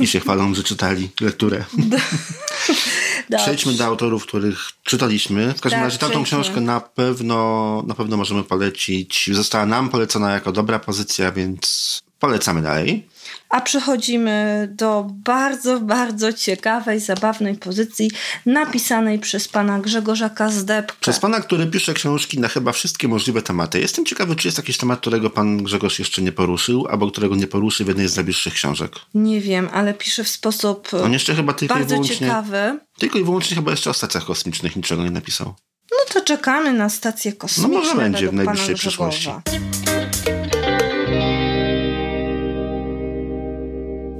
i 0.00 0.06
się 0.06 0.20
chwalą, 0.20 0.54
że 0.54 0.62
czytali 0.62 1.10
lekturę. 1.20 1.64
Przejdźmy 3.36 3.72
do 3.72 3.84
autorów, 3.84 4.26
których 4.26 4.70
czytaliśmy. 4.82 5.54
W 5.54 5.60
każdym 5.60 5.80
tak, 5.80 5.84
razie 5.84 5.98
tamtą 5.98 6.24
książkę 6.24 6.60
na 6.60 6.80
pewno, 6.80 7.82
na 7.86 7.94
pewno 7.94 8.16
możemy 8.16 8.44
polecić. 8.44 9.30
Została 9.32 9.66
nam 9.66 9.88
polecona 9.88 10.32
jako 10.32 10.52
dobra 10.52 10.78
pozycja, 10.78 11.32
więc 11.32 11.98
polecamy 12.18 12.62
dalej. 12.62 13.08
A 13.48 13.60
przechodzimy 13.60 14.68
do 14.72 15.06
bardzo, 15.10 15.80
bardzo 15.80 16.32
ciekawej, 16.32 17.00
zabawnej 17.00 17.54
pozycji 17.54 18.10
napisanej 18.46 19.18
przez 19.18 19.48
pana 19.48 19.78
Grzegorza 19.78 20.30
Kazdebka. 20.30 20.96
Przez 21.00 21.18
pana, 21.18 21.40
który 21.40 21.66
pisze 21.66 21.94
książki 21.94 22.40
na 22.40 22.48
chyba 22.48 22.72
wszystkie 22.72 23.08
możliwe 23.08 23.42
tematy. 23.42 23.80
Jestem 23.80 24.04
ciekawy, 24.06 24.36
czy 24.36 24.48
jest 24.48 24.58
jakiś 24.58 24.76
temat, 24.76 25.00
którego 25.00 25.30
pan 25.30 25.62
Grzegorz 25.62 25.98
jeszcze 25.98 26.22
nie 26.22 26.32
poruszył, 26.32 26.86
albo 26.90 27.10
którego 27.10 27.36
nie 27.36 27.46
poruszy 27.46 27.84
w 27.84 27.88
jednej 27.88 28.08
z 28.08 28.16
najbliższych 28.16 28.54
książek. 28.54 28.92
Nie 29.14 29.40
wiem, 29.40 29.68
ale 29.72 29.94
pisze 29.94 30.24
w 30.24 30.28
sposób 30.28 30.88
On 31.04 31.12
jeszcze 31.12 31.34
chyba 31.34 31.52
tylko 31.52 31.74
bardzo 31.74 31.94
i 31.94 31.96
wyłącznie, 31.96 32.16
ciekawy. 32.16 32.78
Tylko 32.98 33.18
i 33.18 33.24
wyłącznie 33.24 33.56
chyba 33.56 33.70
jeszcze 33.70 33.90
o 33.90 33.94
stacjach 33.94 34.24
kosmicznych 34.24 34.76
niczego 34.76 35.04
nie 35.04 35.10
napisał. 35.10 35.54
No 35.90 36.14
to 36.14 36.20
czekamy 36.20 36.72
na 36.72 36.88
stację 36.88 37.32
kosmiczną. 37.32 37.72
No 37.72 37.78
może 37.78 37.94
będzie 37.96 38.28
w 38.28 38.32
najbliższej 38.32 38.74
przyszłości. 38.74 39.30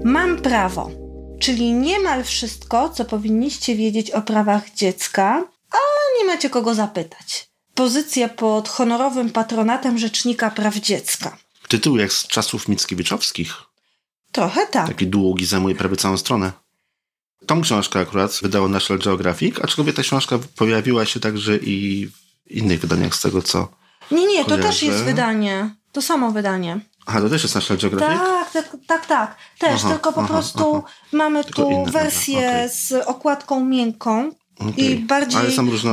Mam 0.05 0.37
prawo, 0.37 0.90
czyli 1.40 1.73
niemal 1.73 2.25
wszystko, 2.25 2.88
co 2.88 3.05
powinniście 3.05 3.76
wiedzieć 3.76 4.11
o 4.11 4.23
prawach 4.23 4.75
dziecka, 4.75 5.45
a 5.73 5.78
nie 6.19 6.25
macie 6.25 6.50
kogo 6.50 6.75
zapytać. 6.75 7.49
Pozycja 7.75 8.28
pod 8.28 8.69
honorowym 8.69 9.31
patronatem 9.31 9.99
Rzecznika 9.99 10.50
Praw 10.50 10.76
Dziecka. 10.76 11.37
Tytuł 11.69 11.97
jak 11.97 12.12
z 12.12 12.26
czasów 12.26 12.69
Mickiewiczowskich. 12.69 13.55
Trochę 14.33 14.67
tak. 14.67 14.87
Taki 14.87 15.07
długi, 15.07 15.47
zajmuje 15.47 15.75
prawie 15.75 15.97
całą 15.97 16.17
stronę. 16.17 16.52
Tą 17.47 17.61
książkę 17.61 18.00
akurat 18.00 18.38
wydało 18.43 18.69
National 18.69 19.02
Geographic, 19.02 19.59
aczkolwiek 19.62 19.97
ta 19.97 20.02
książka 20.02 20.38
pojawiła 20.57 21.05
się 21.05 21.21
także 21.21 21.57
i 21.57 22.07
w 22.07 22.50
innych 22.50 22.81
wydaniach 22.81 23.14
z 23.14 23.21
tego, 23.21 23.43
co 23.43 23.69
Nie, 24.11 24.26
nie, 24.26 24.45
to 24.45 24.59
też 24.59 24.83
jest 24.83 25.05
wydanie. 25.05 25.75
To 25.93 26.02
samo 26.02 26.33
wydanie. 26.33 26.81
Aha, 27.09 27.21
to 27.21 27.29
też 27.29 27.43
jest 27.43 27.55
National 27.55 27.81
Geographic? 27.81 28.21
Tak, 28.21 28.53
tak, 28.53 28.77
tak, 28.87 29.07
tak. 29.07 29.37
Też, 29.59 29.85
aha, 29.85 29.88
tylko 29.88 30.12
po 30.12 30.21
aha, 30.21 30.29
prostu 30.29 30.77
aha. 30.77 30.95
mamy 31.12 31.45
tylko 31.45 31.62
tu 31.62 31.71
inne, 31.71 31.93
wersję 31.93 32.49
okay. 32.49 32.69
z 32.69 32.93
okładką 32.93 33.65
miękką, 33.65 34.31
Okay. 34.59 34.73
i 34.77 34.97
bardziej 34.97 35.41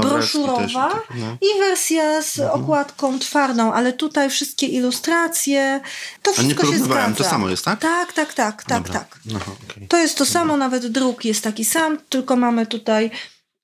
broszurowa 0.01 0.89
tak, 0.89 1.03
no. 1.15 1.37
i 1.41 1.59
wersja 1.59 2.21
z 2.21 2.39
mhm. 2.39 2.61
okładką 2.61 3.19
twardą, 3.19 3.73
ale 3.73 3.93
tutaj 3.93 4.29
wszystkie 4.29 4.67
ilustracje, 4.67 5.81
to 6.21 6.33
wszystko 6.33 6.65
się 6.71 6.79
zgadza. 6.79 7.15
to 7.15 7.23
samo 7.23 7.49
jest, 7.49 7.65
tak? 7.65 7.79
Tak, 7.79 8.13
tak, 8.13 8.33
tak, 8.33 8.63
tak, 8.63 8.89
tak. 8.89 9.19
Okay. 9.71 9.87
To 9.87 9.97
jest 9.97 10.17
to 10.17 10.25
Dobra. 10.25 10.39
samo, 10.39 10.57
nawet 10.57 10.87
druk 10.87 11.25
jest 11.25 11.43
taki 11.43 11.65
sam, 11.65 11.97
tylko 12.09 12.35
mamy 12.35 12.65
tutaj 12.65 13.11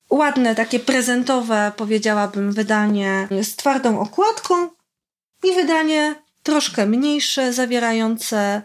ładne, 0.10 0.56
takie 0.56 0.80
prezentowe, 0.80 1.72
powiedziałabym, 1.78 2.52
wydanie 2.52 3.28
z 3.42 3.56
twardą 3.56 4.00
okładką 4.00 4.70
i 5.44 5.56
wydanie 5.56 6.16
troszkę 6.44 6.86
mniejsze, 6.86 7.54
zawierające 7.54 8.62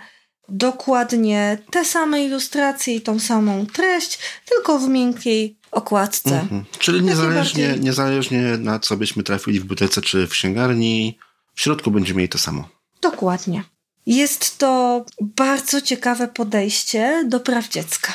dokładnie 0.48 1.58
te 1.70 1.84
same 1.84 2.24
ilustracje 2.24 2.94
i 2.94 3.00
tą 3.00 3.20
samą 3.20 3.66
treść, 3.66 4.18
tylko 4.44 4.78
w 4.78 4.88
miękkiej 4.88 5.56
okładce. 5.70 6.40
Mhm. 6.40 6.64
Czyli 6.78 7.02
niezależnie, 7.02 7.66
bardziej... 7.68 7.84
niezależnie 7.84 8.40
na 8.40 8.78
co 8.78 8.96
byśmy 8.96 9.22
trafili 9.22 9.60
w 9.60 9.62
bibliotece 9.62 10.02
czy 10.02 10.26
w 10.26 10.30
księgarni, 10.30 11.18
w 11.54 11.60
środku 11.60 11.90
będziemy 11.90 12.18
mieli 12.18 12.28
to 12.28 12.38
samo. 12.38 12.68
Dokładnie. 13.00 13.64
Jest 14.06 14.58
to 14.58 15.04
bardzo 15.20 15.80
ciekawe 15.80 16.28
podejście 16.28 17.24
do 17.26 17.40
praw 17.40 17.68
dziecka. 17.68 18.14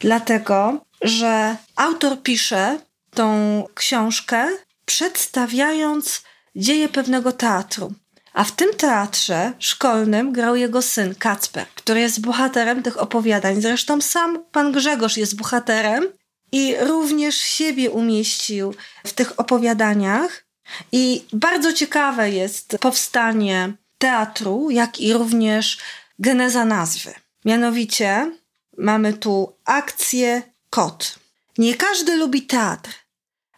Dlatego, 0.00 0.84
że 1.02 1.56
autor 1.76 2.22
pisze 2.22 2.78
tą 3.10 3.64
książkę 3.74 4.48
przedstawiając 4.84 6.22
dzieje 6.56 6.88
pewnego 6.88 7.32
teatru. 7.32 7.92
A 8.34 8.44
w 8.44 8.52
tym 8.52 8.74
teatrze 8.74 9.52
szkolnym 9.58 10.32
grał 10.32 10.56
jego 10.56 10.82
syn 10.82 11.14
Kacper, 11.14 11.66
który 11.74 12.00
jest 12.00 12.20
bohaterem 12.20 12.82
tych 12.82 13.00
opowiadań. 13.02 13.62
Zresztą 13.62 14.00
sam 14.00 14.44
pan 14.52 14.72
Grzegorz 14.72 15.16
jest 15.16 15.36
bohaterem 15.36 16.04
i 16.52 16.76
również 16.80 17.36
siebie 17.36 17.90
umieścił 17.90 18.74
w 19.06 19.12
tych 19.12 19.40
opowiadaniach. 19.40 20.44
I 20.92 21.24
bardzo 21.32 21.72
ciekawe 21.72 22.30
jest 22.30 22.76
powstanie 22.80 23.72
teatru, 23.98 24.70
jak 24.70 25.00
i 25.00 25.12
również 25.12 25.78
geneza 26.18 26.64
nazwy. 26.64 27.14
Mianowicie 27.44 28.32
mamy 28.78 29.12
tu 29.12 29.56
akcję 29.64 30.42
kot. 30.70 31.18
Nie 31.58 31.74
każdy 31.74 32.16
lubi 32.16 32.42
teatr, 32.42 32.90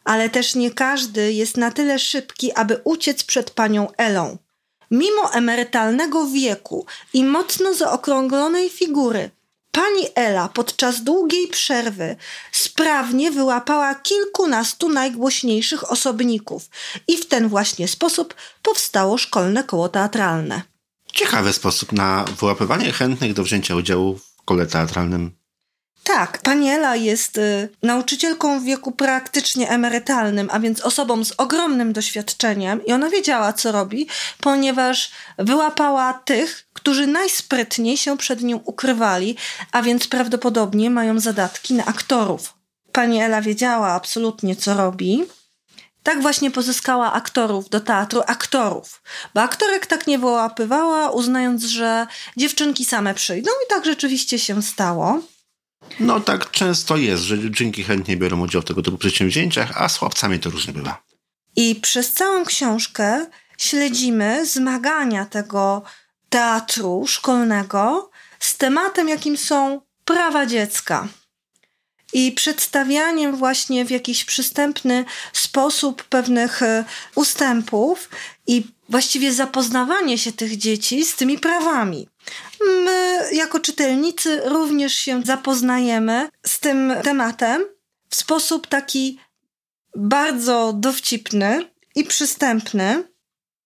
ale 0.05 0.31
też 0.31 0.55
nie 0.55 0.71
każdy 0.71 1.33
jest 1.33 1.57
na 1.57 1.71
tyle 1.71 1.99
szybki, 1.99 2.53
aby 2.53 2.81
uciec 2.85 3.25
przed 3.25 3.51
panią 3.51 3.89
Elą. 3.97 4.39
Mimo 4.91 5.33
emerytalnego 5.33 6.27
wieku 6.27 6.87
i 7.13 7.25
mocno 7.25 7.75
zaokrąglonej 7.75 8.71
figury, 8.71 9.31
pani 9.73 10.07
Ela 10.15 10.49
podczas 10.49 11.03
długiej 11.03 11.49
przerwy 11.49 12.17
sprawnie 12.53 13.31
wyłapała 13.31 13.95
kilkunastu 13.95 14.89
najgłośniejszych 14.89 15.93
osobników 15.93 16.69
i 17.09 17.17
w 17.17 17.27
ten 17.27 17.49
właśnie 17.49 17.89
sposób 17.89 18.35
powstało 18.63 19.19
szkolne 19.19 19.65
koło 19.65 19.89
teatralne. 19.89 20.63
Ciekawy 21.13 21.53
sposób 21.53 21.93
na 21.93 22.25
wyłapywanie 22.41 22.93
chętnych 22.93 23.35
do 23.35 23.43
wzięcia 23.43 23.77
udziału 23.77 24.19
w 24.19 24.45
kole 24.45 24.67
teatralnym. 24.67 25.46
Tak, 26.07 26.39
Paniela 26.39 26.97
jest 26.97 27.39
y, 27.39 27.69
nauczycielką 27.83 28.61
w 28.61 28.65
wieku 28.65 28.93
praktycznie 28.93 29.71
emerytalnym, 29.71 30.49
a 30.53 30.61
więc 30.61 30.81
osobą 30.81 31.25
z 31.25 31.33
ogromnym 31.33 31.93
doświadczeniem 31.93 32.85
i 32.87 32.93
ona 32.93 33.11
wiedziała, 33.11 33.53
co 33.53 33.73
robi, 33.73 34.09
ponieważ 34.41 35.11
wyłapała 35.39 36.13
tych, 36.13 36.67
którzy 36.73 37.07
najsprytniej 37.07 37.97
się 37.97 38.19
przed 38.19 38.43
nią 38.43 38.57
ukrywali, 38.57 39.37
a 39.73 39.83
więc 39.83 40.09
prawdopodobnie 40.09 40.91
mają 40.91 41.21
zadatki 41.21 41.75
na 41.75 41.85
aktorów. 41.85 42.55
Pani 42.93 43.21
Ela 43.21 43.43
wiedziała 43.43 43.89
absolutnie, 43.89 44.57
co 44.57 44.75
robi. 44.75 45.25
Tak 46.03 46.23
właśnie 46.23 46.51
pozyskała 46.51 47.13
aktorów 47.13 47.69
do 47.69 47.81
teatru, 47.81 48.23
aktorów, 48.27 49.03
bo 49.35 49.41
aktorek 49.41 49.87
tak 49.87 50.07
nie 50.07 50.19
wyłapywała, 50.19 51.11
uznając, 51.11 51.65
że 51.65 52.07
dziewczynki 52.37 52.85
same 52.85 53.15
przyjdą 53.15 53.51
i 53.51 53.71
tak 53.71 53.85
rzeczywiście 53.85 54.39
się 54.39 54.63
stało. 54.63 55.23
No 56.01 56.21
tak 56.21 56.51
często 56.51 56.97
jest, 56.97 57.23
że 57.23 57.51
dzięki 57.51 57.85
chętnie 57.85 58.17
biorą 58.17 58.41
udział 58.41 58.63
w 58.63 58.65
tego 58.65 58.83
typu 58.83 58.99
przedsięwzięciach, 58.99 59.83
a 59.83 59.89
z 59.89 59.97
chłopcami 59.97 60.41
to 60.41 60.51
różnie 60.51 60.73
bywa. 60.73 61.03
I 61.57 61.75
przez 61.75 62.13
całą 62.13 62.45
książkę 62.45 63.27
śledzimy 63.59 64.47
zmagania 64.47 65.27
tego 65.27 65.83
teatru 66.29 67.05
szkolnego 67.07 68.11
z 68.41 68.57
tematem, 68.57 69.09
jakim 69.09 69.37
są 69.37 69.81
prawa 70.05 70.47
dziecka. 70.47 71.09
I 72.17 72.33
przedstawianiem 72.33 73.37
właśnie 73.37 73.85
w 73.85 73.91
jakiś 73.91 74.25
przystępny 74.25 75.05
sposób 75.33 76.05
pewnych 76.05 76.63
e, 76.63 76.85
ustępów 77.15 78.09
i 78.47 78.67
właściwie 78.89 79.33
zapoznawanie 79.33 80.19
się 80.19 80.33
tych 80.33 80.57
dzieci 80.57 81.05
z 81.05 81.17
tymi 81.17 81.39
prawami. 81.39 82.09
My, 82.85 83.21
jako 83.33 83.61
czytelnicy, 83.61 84.41
również 84.45 84.95
się 84.95 85.23
zapoznajemy 85.25 86.29
z 86.47 86.61
tym 86.61 86.93
tematem 87.03 87.65
w 88.11 88.17
sposób 88.17 88.67
taki 88.67 89.19
bardzo 89.97 90.73
dowcipny 90.73 91.71
i 91.95 92.05
przystępny. 92.05 93.05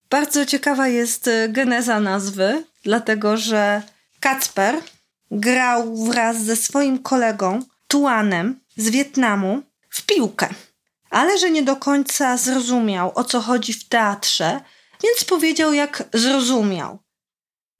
Bardzo 0.09 0.45
ciekawa 0.45 0.87
jest 0.87 1.29
geneza 1.49 1.99
nazwy, 1.99 2.63
dlatego 2.83 3.37
że 3.37 3.81
Kacper 4.19 4.81
grał 5.31 6.05
wraz 6.05 6.43
ze 6.43 6.55
swoim 6.55 6.99
kolegą 6.99 7.59
Tuanem 7.91 8.59
z 8.77 8.89
Wietnamu 8.89 9.61
w 9.89 10.01
piłkę. 10.01 10.49
Ale 11.09 11.37
że 11.37 11.51
nie 11.51 11.63
do 11.63 11.75
końca 11.75 12.37
zrozumiał, 12.37 13.11
o 13.15 13.23
co 13.23 13.41
chodzi 13.41 13.73
w 13.73 13.87
teatrze, 13.87 14.61
więc 15.03 15.23
powiedział, 15.23 15.73
jak 15.73 16.03
zrozumiał. 16.13 16.99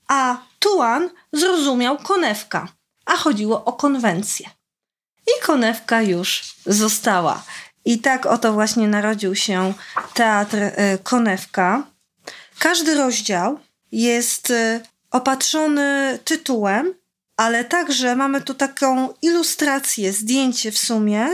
A 0.08 0.38
Tuan 0.60 1.10
zrozumiał 1.34 1.98
konewka, 1.98 2.68
a 3.06 3.16
chodziło 3.16 3.66
o 3.66 3.74
konwencję. 3.74 4.50
I 5.28 5.46
konewka 5.46 6.02
już 6.02 6.56
została. 6.66 7.44
I 7.86 8.00
tak 8.00 8.26
oto 8.26 8.54
właśnie 8.54 8.88
narodził 8.88 9.36
się 9.36 9.74
teatr 10.14 10.58
y, 10.58 10.74
Konewka. 11.04 11.84
Każdy 12.60 12.96
rozdział 12.96 13.60
jest 13.92 14.50
y, 14.50 14.82
opatrzony 15.12 16.20
tytułem, 16.24 17.01
ale 17.42 17.66
także 17.66 18.16
mamy 18.16 18.42
tu 18.42 18.54
taką 18.54 19.14
ilustrację, 19.22 20.14
zdjęcie 20.14 20.72
w 20.72 20.78
sumie 20.78 21.28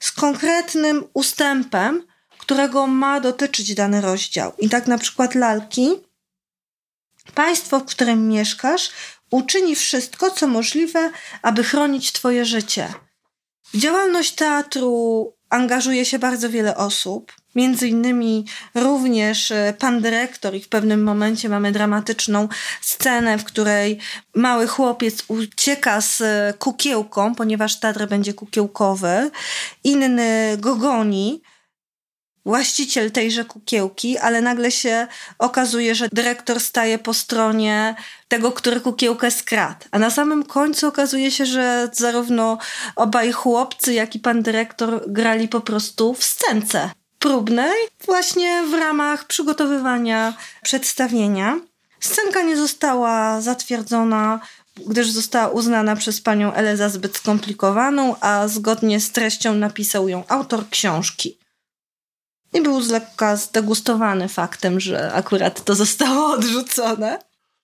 z 0.00 0.12
konkretnym 0.12 1.04
ustępem, 1.14 2.06
którego 2.38 2.86
ma 2.86 3.20
dotyczyć 3.20 3.74
dany 3.74 4.00
rozdział. 4.00 4.52
I 4.58 4.68
tak 4.68 4.86
na 4.86 4.98
przykład 4.98 5.34
lalki. 5.34 5.90
Państwo, 7.34 7.80
w 7.80 7.84
którym 7.84 8.28
mieszkasz, 8.28 8.90
uczyni 9.30 9.76
wszystko, 9.76 10.30
co 10.30 10.46
możliwe, 10.46 11.10
aby 11.42 11.64
chronić 11.64 12.12
Twoje 12.12 12.44
życie. 12.44 12.94
Działalność 13.74 14.34
teatru 14.34 15.32
angażuje 15.50 16.04
się 16.04 16.18
bardzo 16.18 16.50
wiele 16.50 16.76
osób. 16.76 17.32
Między 17.54 17.88
innymi 17.88 18.44
również 18.74 19.50
e, 19.50 19.74
pan 19.78 20.00
dyrektor 20.00 20.54
i 20.54 20.60
w 20.60 20.68
pewnym 20.68 21.02
momencie 21.02 21.48
mamy 21.48 21.72
dramatyczną 21.72 22.48
scenę, 22.80 23.38
w 23.38 23.44
której 23.44 23.98
mały 24.34 24.66
chłopiec 24.66 25.24
ucieka 25.28 26.00
z 26.00 26.20
e, 26.20 26.54
kukiełką, 26.58 27.34
ponieważ 27.34 27.80
teatr 27.80 28.06
będzie 28.08 28.34
kukiełkowy. 28.34 29.30
Inny 29.84 30.56
go 30.58 30.76
goni, 30.76 31.42
właściciel 32.50 33.10
tejże 33.10 33.44
kukiełki, 33.44 34.18
ale 34.18 34.40
nagle 34.40 34.70
się 34.70 35.06
okazuje, 35.38 35.94
że 35.94 36.08
dyrektor 36.12 36.60
staje 36.60 36.98
po 36.98 37.14
stronie 37.14 37.94
tego, 38.28 38.52
który 38.52 38.80
kukiełkę 38.80 39.30
skradł. 39.30 39.86
A 39.90 39.98
na 39.98 40.10
samym 40.10 40.42
końcu 40.44 40.88
okazuje 40.88 41.30
się, 41.30 41.46
że 41.46 41.88
zarówno 41.92 42.58
obaj 42.96 43.32
chłopcy, 43.32 43.94
jak 43.94 44.14
i 44.14 44.18
pan 44.18 44.42
dyrektor 44.42 45.04
grali 45.06 45.48
po 45.48 45.60
prostu 45.60 46.14
w 46.14 46.24
scence 46.24 46.90
próbnej, 47.18 47.78
właśnie 48.06 48.62
w 48.70 48.74
ramach 48.74 49.26
przygotowywania 49.26 50.34
przedstawienia. 50.62 51.60
Scenka 52.00 52.42
nie 52.42 52.56
została 52.56 53.40
zatwierdzona, 53.40 54.40
gdyż 54.86 55.10
została 55.10 55.48
uznana 55.48 55.96
przez 55.96 56.20
panią 56.20 56.52
Elę 56.52 56.76
za 56.76 56.88
zbyt 56.88 57.16
skomplikowaną, 57.16 58.16
a 58.20 58.48
zgodnie 58.48 59.00
z 59.00 59.10
treścią 59.10 59.54
napisał 59.54 60.08
ją 60.08 60.24
autor 60.28 60.68
książki 60.70 61.39
i 62.54 62.62
był 62.62 62.82
z 62.82 62.88
lekka 62.88 63.36
zdegustowany 63.36 64.28
faktem, 64.28 64.80
że 64.80 65.12
akurat 65.12 65.64
to 65.64 65.74
zostało 65.74 66.32
odrzucone. 66.32 67.18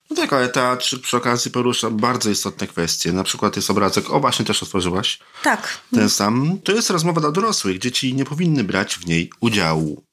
No 0.09 0.15
tak, 0.15 0.33
ale 0.33 0.49
teatr 0.49 1.01
przy 1.01 1.17
okazji 1.17 1.51
porusza 1.51 1.89
bardzo 1.89 2.29
istotne 2.29 2.67
kwestie. 2.67 3.13
Na 3.13 3.23
przykład 3.23 3.55
jest 3.55 3.69
obrazek, 3.69 4.09
o 4.09 4.19
właśnie 4.19 4.45
też 4.45 4.63
otworzyłaś. 4.63 5.19
Tak. 5.43 5.79
Ten 5.93 6.09
sam. 6.09 6.59
To 6.63 6.71
jest 6.71 6.89
rozmowa 6.89 7.21
dla 7.21 7.31
dorosłych. 7.31 7.79
Dzieci 7.79 8.13
nie 8.13 8.25
powinny 8.25 8.63
brać 8.63 8.95
w 8.95 9.07
niej 9.07 9.31
udziału. 9.39 10.03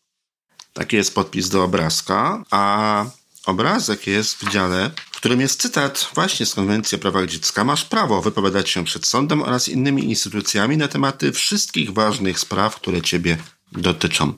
Taki 0.72 0.96
jest 0.96 1.14
podpis 1.14 1.48
do 1.48 1.64
obrazka, 1.64 2.42
a 2.50 3.04
obrazek 3.46 4.06
jest 4.06 4.36
w 4.36 4.50
dziale, 4.50 4.90
w 5.12 5.16
którym 5.16 5.40
jest 5.40 5.60
cytat 5.60 6.08
właśnie 6.14 6.46
z 6.46 6.54
Konwencji 6.54 6.96
o 6.96 6.98
prawach 6.98 7.26
dziecka. 7.26 7.64
Masz 7.64 7.84
prawo 7.84 8.22
wypowiadać 8.22 8.70
się 8.70 8.84
przed 8.84 9.06
sądem 9.06 9.42
oraz 9.42 9.68
innymi 9.68 10.04
instytucjami 10.04 10.76
na 10.76 10.88
tematy 10.88 11.32
wszystkich 11.32 11.92
ważnych 11.92 12.40
spraw, 12.40 12.76
które 12.76 13.02
ciebie 13.02 13.38
dotyczą. 13.72 14.32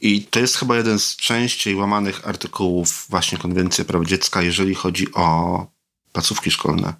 I 0.00 0.22
to 0.22 0.40
jest 0.40 0.56
chyba 0.56 0.76
jeden 0.76 0.98
z 0.98 1.16
częściej 1.16 1.74
łamanych 1.74 2.28
artykułów 2.28 3.06
właśnie 3.08 3.38
Konwencji 3.38 3.84
Praw 3.84 4.06
Dziecka, 4.06 4.42
jeżeli 4.42 4.74
chodzi 4.74 5.14
o 5.14 5.66
placówki 6.12 6.50
szkolne. 6.50 6.94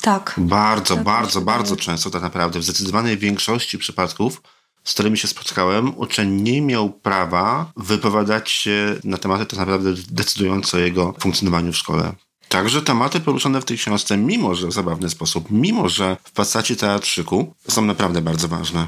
Tak. 0.00 0.34
Bardzo, 0.38 0.94
tak 0.94 1.04
bardzo, 1.04 1.40
bardzo 1.40 1.76
często 1.76 2.10
tak 2.10 2.22
naprawdę 2.22 2.60
w 2.60 2.64
zdecydowanej 2.64 3.18
większości 3.18 3.78
przypadków, 3.78 4.42
z 4.84 4.94
którymi 4.94 5.18
się 5.18 5.28
spotkałem, 5.28 5.98
uczeń 5.98 6.42
nie 6.42 6.62
miał 6.62 6.90
prawa 6.90 7.72
wypowiadać 7.76 8.50
się 8.50 8.96
na 9.04 9.18
tematy 9.18 9.46
tak 9.46 9.58
naprawdę 9.58 9.94
decydujące 10.10 10.76
o 10.76 10.80
jego 10.80 11.14
funkcjonowaniu 11.18 11.72
w 11.72 11.76
szkole. 11.76 12.12
Także 12.48 12.82
tematy 12.82 13.20
poruszone 13.20 13.60
w 13.60 13.64
tej 13.64 13.78
książce, 13.78 14.16
mimo 14.16 14.54
że 14.54 14.66
w 14.66 14.72
zabawny 14.72 15.10
sposób, 15.10 15.50
mimo 15.50 15.88
że 15.88 16.16
w 16.24 16.32
postaci 16.32 16.76
teatrzyku, 16.76 17.54
są 17.68 17.84
naprawdę 17.84 18.22
bardzo 18.22 18.48
ważne. 18.48 18.86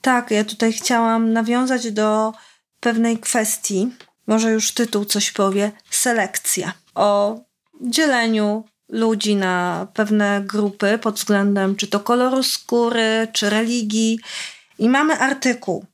Tak, 0.00 0.30
ja 0.30 0.44
tutaj 0.44 0.72
chciałam 0.72 1.32
nawiązać 1.32 1.92
do 1.92 2.32
pewnej 2.80 3.18
kwestii, 3.18 3.88
może 4.26 4.50
już 4.50 4.72
tytuł 4.72 5.04
coś 5.04 5.30
powie, 5.30 5.72
selekcja. 5.90 6.72
O 6.94 7.40
dzieleniu 7.80 8.64
ludzi 8.88 9.36
na 9.36 9.86
pewne 9.94 10.42
grupy 10.46 10.98
pod 10.98 11.14
względem 11.14 11.76
czy 11.76 11.86
to 11.86 12.00
koloru 12.00 12.42
skóry, 12.42 13.28
czy 13.32 13.50
religii. 13.50 14.18
I 14.78 14.88
mamy 14.88 15.18
artykuł. 15.18 15.84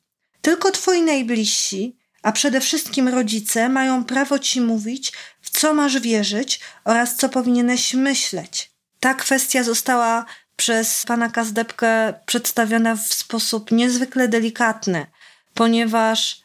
Tylko 0.43 0.71
twoi 0.71 1.03
najbliżsi, 1.03 1.97
a 2.23 2.33
przede 2.33 2.61
wszystkim 2.61 3.09
rodzice, 3.09 3.69
mają 3.69 4.05
prawo 4.05 4.39
ci 4.39 4.61
mówić, 4.61 5.13
w 5.41 5.51
co 5.51 5.75
masz 5.75 6.01
wierzyć 6.01 6.61
oraz 6.85 7.17
co 7.17 7.29
powinieneś 7.29 7.95
myśleć. 7.95 8.71
Ta 9.01 9.15
kwestia 9.15 9.63
została 9.63 10.25
przez 10.57 11.05
pana 11.05 11.31
Kazdepkę 11.31 12.15
przedstawiona 12.27 12.97
w 12.97 13.15
sposób 13.15 13.71
niezwykle 13.71 14.29
delikatny, 14.29 15.07
ponieważ 15.55 16.44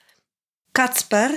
Kacper 0.79 1.31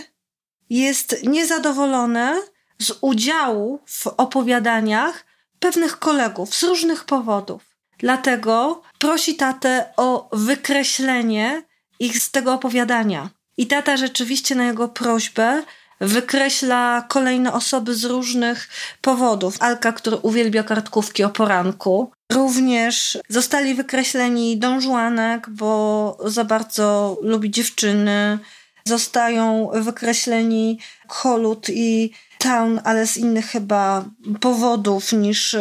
jest 0.70 1.16
niezadowolony 1.22 2.42
z 2.78 2.92
udziału 3.00 3.80
w 3.86 4.06
opowiadaniach 4.06 5.24
pewnych 5.60 5.98
kolegów 5.98 6.54
z 6.54 6.62
różnych 6.62 7.04
powodów. 7.04 7.62
Dlatego 7.98 8.82
prosi 8.98 9.34
tatę 9.34 9.92
o 9.96 10.28
wykreślenie 10.32 11.62
ich 12.00 12.18
z 12.18 12.30
tego 12.30 12.52
opowiadania. 12.52 13.30
I 13.56 13.66
tata 13.66 13.96
rzeczywiście 13.96 14.54
na 14.54 14.64
jego 14.64 14.88
prośbę 14.88 15.62
wykreśla 16.00 17.04
kolejne 17.08 17.52
osoby 17.52 17.94
z 17.94 18.04
różnych 18.04 18.68
powodów. 19.00 19.56
Alka, 19.60 19.92
który 19.92 20.16
uwielbia 20.16 20.62
kartkówki 20.62 21.24
o 21.24 21.30
poranku. 21.30 22.12
Również 22.32 23.18
zostali 23.28 23.74
wykreśleni 23.74 24.58
dążłanek, 24.58 25.50
bo 25.50 26.18
za 26.24 26.44
bardzo 26.44 27.16
lubi 27.22 27.50
dziewczyny 27.50 28.38
zostają 28.84 29.70
wykreśleni 29.74 30.78
Holut 31.08 31.66
i 31.68 32.12
Town, 32.38 32.80
ale 32.84 33.06
z 33.06 33.16
innych 33.16 33.46
chyba 33.46 34.04
powodów 34.40 35.12
niż 35.12 35.56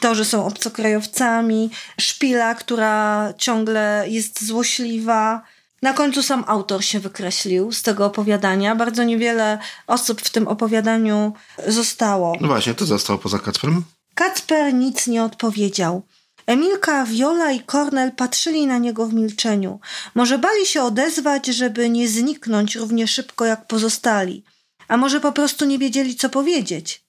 to, 0.00 0.14
że 0.14 0.24
są 0.24 0.46
obcokrajowcami. 0.46 1.70
Szpila, 2.00 2.54
która 2.54 3.34
ciągle 3.38 4.04
jest 4.08 4.46
złośliwa. 4.46 5.42
Na 5.82 5.92
końcu 5.92 6.22
sam 6.22 6.44
autor 6.46 6.84
się 6.84 7.00
wykreślił 7.00 7.72
z 7.72 7.82
tego 7.82 8.06
opowiadania. 8.06 8.76
Bardzo 8.76 9.04
niewiele 9.04 9.58
osób 9.86 10.20
w 10.20 10.30
tym 10.30 10.48
opowiadaniu 10.48 11.32
zostało. 11.66 12.36
No 12.40 12.48
właśnie, 12.48 12.74
to 12.74 12.86
zostało 12.86 13.18
poza 13.18 13.38
Kacperem? 13.38 13.84
Kacper 14.14 14.74
nic 14.74 15.06
nie 15.06 15.24
odpowiedział. 15.24 16.02
Emilka, 16.48 17.04
Viola 17.04 17.52
i 17.52 17.60
Kornel 17.60 18.12
patrzyli 18.12 18.66
na 18.66 18.78
niego 18.78 19.06
w 19.06 19.14
milczeniu. 19.14 19.80
Może 20.14 20.38
bali 20.38 20.66
się 20.66 20.82
odezwać, 20.82 21.46
żeby 21.46 21.90
nie 21.90 22.08
zniknąć 22.08 22.76
równie 22.76 23.08
szybko 23.08 23.44
jak 23.44 23.66
pozostali. 23.66 24.44
A 24.88 24.96
może 24.96 25.20
po 25.20 25.32
prostu 25.32 25.64
nie 25.64 25.78
wiedzieli, 25.78 26.16
co 26.16 26.28
powiedzieć. 26.28 27.04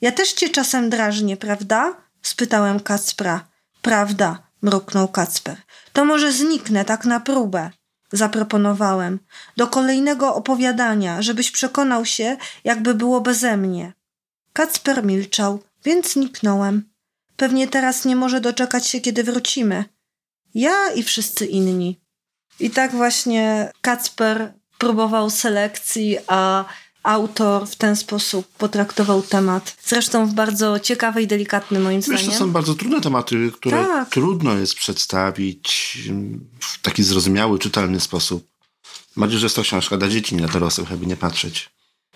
Ja 0.00 0.12
też 0.12 0.32
cię 0.32 0.48
czasem 0.48 0.90
drażnię, 0.90 1.36
prawda? 1.36 1.96
spytałem 2.22 2.80
Kacpra. 2.80 3.48
Prawda, 3.82 4.42
mruknął 4.62 5.08
Kacper. 5.08 5.56
To 5.92 6.04
może 6.04 6.32
zniknę 6.32 6.84
tak 6.84 7.04
na 7.04 7.20
próbę. 7.20 7.70
Zaproponowałem. 8.12 9.18
Do 9.56 9.66
kolejnego 9.66 10.34
opowiadania, 10.34 11.22
żebyś 11.22 11.50
przekonał 11.50 12.04
się, 12.04 12.36
jakby 12.64 12.94
było 12.94 13.20
beze 13.20 13.56
mnie. 13.56 13.92
Kacper 14.52 15.04
milczał, 15.04 15.62
więc 15.84 16.12
zniknąłem. 16.12 16.89
Pewnie 17.40 17.68
teraz 17.68 18.04
nie 18.04 18.16
może 18.16 18.40
doczekać 18.40 18.86
się, 18.86 19.00
kiedy 19.00 19.24
wrócimy. 19.24 19.84
Ja 20.54 20.92
i 20.92 21.02
wszyscy 21.02 21.46
inni. 21.46 22.00
I 22.60 22.70
tak 22.70 22.92
właśnie 22.92 23.72
Kacper 23.80 24.52
próbował 24.78 25.30
selekcji, 25.30 26.16
a 26.26 26.64
autor 27.02 27.66
w 27.66 27.76
ten 27.76 27.96
sposób 27.96 28.46
potraktował 28.46 29.22
temat. 29.22 29.76
Zresztą 29.84 30.26
w 30.26 30.32
bardzo 30.32 30.80
ciekawy 30.80 31.22
i 31.22 31.26
delikatny 31.26 31.80
moim 31.80 32.02
zdaniem. 32.02 32.26
To 32.26 32.32
są 32.32 32.50
bardzo 32.50 32.74
trudne 32.74 33.00
tematy, 33.00 33.50
które 33.52 33.84
tak. 33.84 34.08
trudno 34.08 34.54
jest 34.54 34.74
przedstawić 34.74 35.98
w 36.60 36.82
taki 36.82 37.02
zrozumiały, 37.02 37.58
czytelny 37.58 38.00
sposób. 38.00 38.48
Bardziej, 39.16 39.38
że 39.38 39.46
jest 39.46 39.56
to 39.56 39.62
książka 39.62 39.96
dla 39.96 40.08
dzieci, 40.08 40.34
nie 40.34 40.40
dla 40.40 40.48
dorosłych, 40.48 40.92
aby 40.92 41.06
nie 41.06 41.16
patrzeć. 41.16 41.70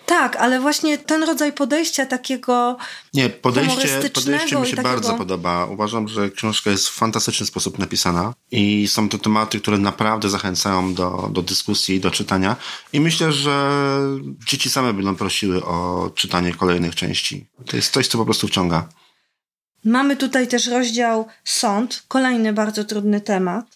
Tak, 0.05 0.35
ale 0.35 0.59
właśnie 0.59 0.97
ten 0.97 1.23
rodzaj 1.23 1.53
podejścia 1.53 2.05
takiego. 2.05 2.77
Nie, 3.13 3.29
podejście, 3.29 4.09
podejście 4.13 4.59
mi 4.59 4.67
się 4.67 4.75
takiego... 4.75 4.81
bardzo 4.83 5.13
podoba. 5.13 5.65
Uważam, 5.65 6.07
że 6.07 6.29
książka 6.29 6.71
jest 6.71 6.89
w 6.89 6.93
fantastyczny 6.93 7.45
sposób 7.45 7.79
napisana 7.79 8.33
i 8.51 8.87
są 8.87 9.09
to 9.09 9.17
tematy, 9.17 9.59
które 9.59 9.77
naprawdę 9.77 10.29
zachęcają 10.29 10.93
do, 10.93 11.29
do 11.33 11.41
dyskusji 11.41 11.95
i 11.95 11.99
do 11.99 12.11
czytania. 12.11 12.55
I 12.93 12.99
myślę, 12.99 13.31
że 13.31 13.81
dzieci 14.47 14.69
same 14.69 14.93
będą 14.93 15.15
prosiły 15.15 15.65
o 15.65 16.09
czytanie 16.15 16.53
kolejnych 16.53 16.95
części. 16.95 17.45
To 17.65 17.75
jest 17.75 17.93
coś, 17.93 18.07
co 18.07 18.17
po 18.17 18.25
prostu 18.25 18.47
wciąga. 18.47 18.87
Mamy 19.85 20.15
tutaj 20.15 20.47
też 20.47 20.67
rozdział 20.67 21.27
sąd, 21.43 22.03
kolejny 22.07 22.53
bardzo 22.53 22.83
trudny 22.83 23.21
temat. 23.21 23.74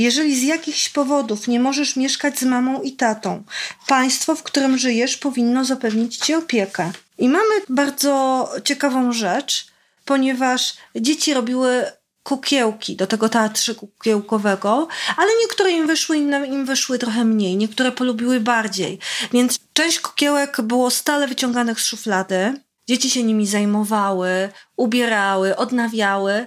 Jeżeli 0.00 0.36
z 0.36 0.42
jakichś 0.42 0.88
powodów 0.88 1.48
nie 1.48 1.60
możesz 1.60 1.96
mieszkać 1.96 2.38
z 2.38 2.42
mamą 2.42 2.82
i 2.82 2.92
tatą, 2.92 3.42
państwo, 3.86 4.36
w 4.36 4.42
którym 4.42 4.78
żyjesz, 4.78 5.16
powinno 5.16 5.64
zapewnić 5.64 6.16
ci 6.16 6.34
opiekę. 6.34 6.92
I 7.18 7.28
mamy 7.28 7.54
bardzo 7.68 8.48
ciekawą 8.64 9.12
rzecz, 9.12 9.66
ponieważ 10.04 10.74
dzieci 10.96 11.34
robiły 11.34 11.84
kukiełki 12.22 12.96
do 12.96 13.06
tego 13.06 13.28
teatru 13.28 13.74
kukiełkowego, 13.74 14.88
ale 15.16 15.30
niektóre 15.42 15.70
im 15.70 15.86
wyszły, 15.86 16.16
inne 16.16 16.46
im 16.46 16.64
wyszły 16.64 16.98
trochę 16.98 17.24
mniej, 17.24 17.56
niektóre 17.56 17.92
polubiły 17.92 18.40
bardziej. 18.40 18.98
Więc 19.32 19.58
część 19.72 20.00
kukiełek 20.00 20.60
było 20.60 20.90
stale 20.90 21.28
wyciąganych 21.28 21.80
z 21.80 21.86
szuflady. 21.86 22.54
Dzieci 22.88 23.10
się 23.10 23.22
nimi 23.22 23.46
zajmowały, 23.46 24.48
ubierały, 24.76 25.56
odnawiały, 25.56 26.46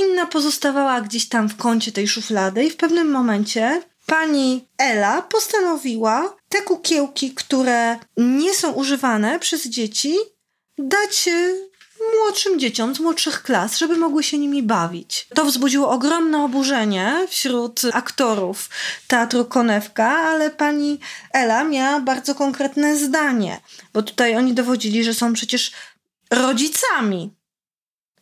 inna 0.00 0.26
pozostawała 0.26 1.00
gdzieś 1.00 1.28
tam 1.28 1.48
w 1.48 1.56
kącie 1.56 1.92
tej 1.92 2.08
szuflady 2.08 2.64
i 2.64 2.70
w 2.70 2.76
pewnym 2.76 3.10
momencie 3.10 3.82
pani 4.06 4.64
Ela 4.78 5.22
postanowiła 5.22 6.36
te 6.48 6.62
kukiełki, 6.62 7.34
które 7.34 7.98
nie 8.16 8.54
są 8.54 8.72
używane 8.72 9.38
przez 9.38 9.66
dzieci, 9.66 10.14
dać 10.78 11.28
e, 11.28 11.54
młodszym 12.18 12.58
dzieciom 12.58 12.94
z 12.94 13.00
młodszych 13.00 13.42
klas, 13.42 13.78
żeby 13.78 13.96
mogły 13.96 14.22
się 14.22 14.38
nimi 14.38 14.62
bawić. 14.62 15.28
To 15.34 15.44
wzbudziło 15.44 15.90
ogromne 15.90 16.44
oburzenie 16.44 17.26
wśród 17.28 17.80
aktorów 17.92 18.70
teatru 19.06 19.44
Konewka, 19.44 20.06
ale 20.06 20.50
pani 20.50 20.98
Ela 21.32 21.64
miała 21.64 22.00
bardzo 22.00 22.34
konkretne 22.34 22.96
zdanie, 22.96 23.60
bo 23.92 24.02
tutaj 24.02 24.36
oni 24.36 24.54
dowodzili, 24.54 25.04
że 25.04 25.14
są 25.14 25.32
przecież 25.32 25.72
rodzicami 26.30 27.39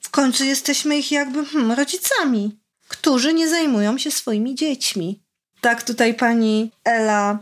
w 0.09 0.11
końcu 0.11 0.45
jesteśmy 0.45 0.99
ich 0.99 1.13
jakby 1.13 1.45
hmm, 1.47 1.73
rodzicami, 1.73 2.59
którzy 2.89 3.35
nie 3.35 3.49
zajmują 3.49 3.99
się 3.99 4.11
swoimi 4.11 4.55
dziećmi. 4.55 5.21
Tak 5.61 5.83
tutaj 5.83 6.15
pani 6.15 6.71
Ela 6.85 7.39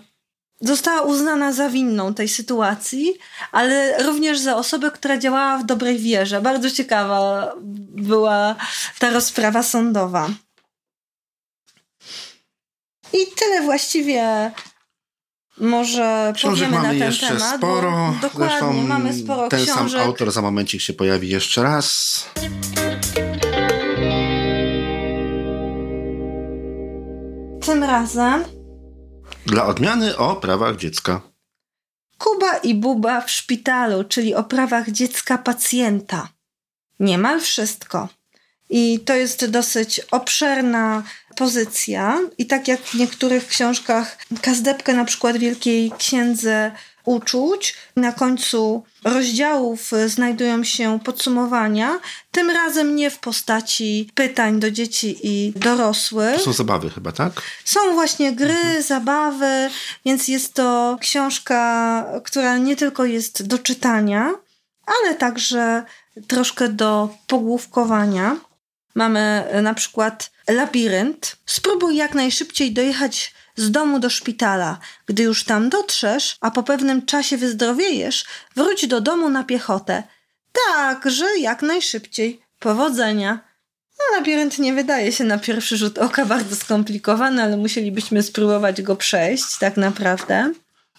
została 0.60 1.02
uznana 1.02 1.52
za 1.52 1.70
winną 1.70 2.14
tej 2.14 2.28
sytuacji, 2.28 3.14
ale 3.52 4.02
również 4.02 4.38
za 4.38 4.56
osobę, 4.56 4.90
która 4.90 5.18
działała 5.18 5.58
w 5.58 5.66
dobrej 5.66 5.98
wierze. 5.98 6.40
Bardzo 6.40 6.70
ciekawa 6.70 7.52
była 8.10 8.56
ta 8.98 9.10
rozprawa 9.10 9.62
sądowa. 9.62 10.28
I 13.12 13.18
tyle 13.36 13.62
właściwie 13.62 14.50
może 15.58 16.32
Książek 16.36 16.68
powiemy 16.68 16.82
mamy 16.82 16.94
na 16.94 16.98
ten 17.04 17.08
jeszcze 17.12 17.28
temat. 17.28 17.56
sporo. 17.56 18.14
Dokładnie, 18.22 18.48
Zresztą 18.58 18.72
mamy 18.72 19.14
sporo 19.14 19.48
ten 19.48 19.64
książek. 19.64 19.90
sam 20.00 20.00
autor 20.08 20.32
za 20.32 20.42
momencik 20.42 20.80
się 20.80 20.92
pojawi 20.92 21.28
jeszcze 21.28 21.62
raz. 21.62 22.24
Tym 27.60 27.84
razem 27.84 28.44
dla 29.46 29.66
odmiany 29.66 30.16
o 30.16 30.36
prawach 30.36 30.76
dziecka. 30.76 31.20
Kuba 32.18 32.56
i 32.56 32.74
Buba 32.74 33.20
w 33.20 33.30
szpitalu, 33.30 34.04
czyli 34.04 34.34
o 34.34 34.44
prawach 34.44 34.90
dziecka 34.90 35.38
pacjenta. 35.38 36.28
Niemal 37.00 37.40
wszystko. 37.40 38.08
I 38.70 39.00
to 39.00 39.14
jest 39.14 39.50
dosyć 39.50 40.00
obszerna 40.10 41.02
pozycja. 41.36 42.18
I 42.38 42.46
tak 42.46 42.68
jak 42.68 42.80
w 42.80 42.94
niektórych 42.94 43.46
książkach, 43.46 44.18
Kazdepkę 44.42 44.94
na 44.94 45.04
przykład 45.04 45.36
Wielkiej 45.36 45.92
Księdze 45.98 46.72
Uczuć, 47.04 47.74
na 47.96 48.12
końcu 48.12 48.84
rozdziałów 49.04 49.90
znajdują 50.06 50.64
się 50.64 51.00
podsumowania, 51.04 52.00
tym 52.30 52.50
razem 52.50 52.96
nie 52.96 53.10
w 53.10 53.18
postaci 53.18 54.10
pytań 54.14 54.60
do 54.60 54.70
dzieci 54.70 55.18
i 55.22 55.52
dorosłych. 55.56 56.36
To 56.36 56.44
są 56.44 56.52
zabawy 56.52 56.90
chyba, 56.90 57.12
tak? 57.12 57.32
Są 57.64 57.80
właśnie 57.94 58.32
gry, 58.32 58.50
mhm. 58.50 58.82
zabawy, 58.82 59.70
więc 60.04 60.28
jest 60.28 60.54
to 60.54 60.98
książka, 61.00 62.06
która 62.24 62.58
nie 62.58 62.76
tylko 62.76 63.04
jest 63.04 63.46
do 63.46 63.58
czytania, 63.58 64.34
ale 64.86 65.14
także 65.14 65.82
troszkę 66.26 66.68
do 66.68 67.08
pogłówkowania. 67.26 68.36
Mamy 68.96 69.20
e, 69.20 69.62
na 69.62 69.74
przykład 69.74 70.30
labirynt. 70.48 71.36
Spróbuj 71.46 71.96
jak 71.96 72.14
najszybciej 72.14 72.72
dojechać 72.72 73.34
z 73.56 73.70
domu 73.70 73.98
do 73.98 74.10
szpitala. 74.10 74.78
Gdy 75.06 75.22
już 75.22 75.44
tam 75.44 75.68
dotrzesz, 75.68 76.36
a 76.40 76.50
po 76.50 76.62
pewnym 76.62 77.06
czasie 77.06 77.36
wyzdrowiejesz, 77.36 78.24
wróć 78.56 78.86
do 78.86 79.00
domu 79.00 79.30
na 79.30 79.44
piechotę. 79.44 80.02
Tak, 80.52 81.10
że 81.10 81.38
jak 81.38 81.62
najszybciej. 81.62 82.40
Powodzenia. 82.58 83.38
No, 83.98 84.18
labirynt 84.18 84.58
nie 84.58 84.74
wydaje 84.74 85.12
się 85.12 85.24
na 85.24 85.38
pierwszy 85.38 85.76
rzut 85.76 85.98
oka 85.98 86.26
bardzo 86.26 86.56
skomplikowany, 86.56 87.42
ale 87.42 87.56
musielibyśmy 87.56 88.22
spróbować 88.22 88.82
go 88.82 88.96
przejść, 88.96 89.58
tak 89.58 89.76
naprawdę. 89.76 90.52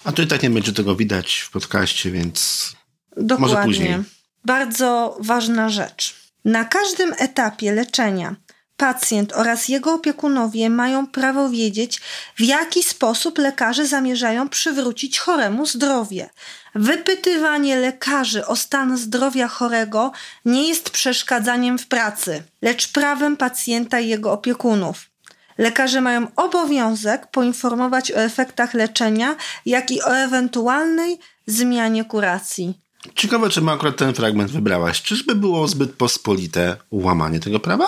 A 0.03 0.11
tu 0.11 0.21
i 0.21 0.27
tak 0.27 0.43
nie 0.43 0.49
będzie 0.49 0.73
tego 0.73 0.95
widać 0.95 1.35
w 1.35 1.51
podcaście, 1.51 2.11
więc 2.11 2.71
Dokładnie. 3.17 3.55
może 3.55 3.63
później. 3.63 3.97
Bardzo 4.45 5.17
ważna 5.19 5.69
rzecz. 5.69 6.26
Na 6.47 6.65
każdym 6.65 7.13
etapie 7.17 7.71
leczenia 7.71 8.35
pacjent 8.77 9.33
oraz 9.33 9.67
jego 9.67 9.93
opiekunowie 9.93 10.69
mają 10.69 11.07
prawo 11.07 11.49
wiedzieć, 11.49 12.01
w 12.37 12.41
jaki 12.41 12.83
sposób 12.83 13.37
lekarze 13.37 13.87
zamierzają 13.87 14.49
przywrócić 14.49 15.19
choremu 15.19 15.65
zdrowie. 15.65 16.29
Wypytywanie 16.75 17.77
lekarzy 17.77 18.45
o 18.45 18.55
stan 18.55 18.97
zdrowia 18.97 19.47
chorego 19.47 20.11
nie 20.45 20.67
jest 20.67 20.89
przeszkadzaniem 20.89 21.79
w 21.79 21.87
pracy, 21.87 22.43
lecz 22.61 22.91
prawem 22.91 23.37
pacjenta 23.37 23.99
i 23.99 24.07
jego 24.07 24.31
opiekunów. 24.31 25.09
Lekarze 25.57 26.01
mają 26.01 26.27
obowiązek 26.35 27.27
poinformować 27.27 28.11
o 28.11 28.15
efektach 28.15 28.73
leczenia, 28.73 29.35
jak 29.65 29.91
i 29.91 30.01
o 30.01 30.17
ewentualnej 30.17 31.19
zmianie 31.47 32.05
kuracji. 32.05 32.86
Ciekawe, 33.15 33.49
czy 33.49 33.61
ma 33.61 33.73
akurat 33.73 33.97
ten 33.97 34.13
fragment 34.13 34.51
wybrałaś. 34.51 35.01
Czyżby 35.01 35.35
było 35.35 35.67
zbyt 35.67 35.93
pospolite 35.93 36.77
łamanie 36.91 37.39
tego 37.39 37.59
prawa? 37.59 37.87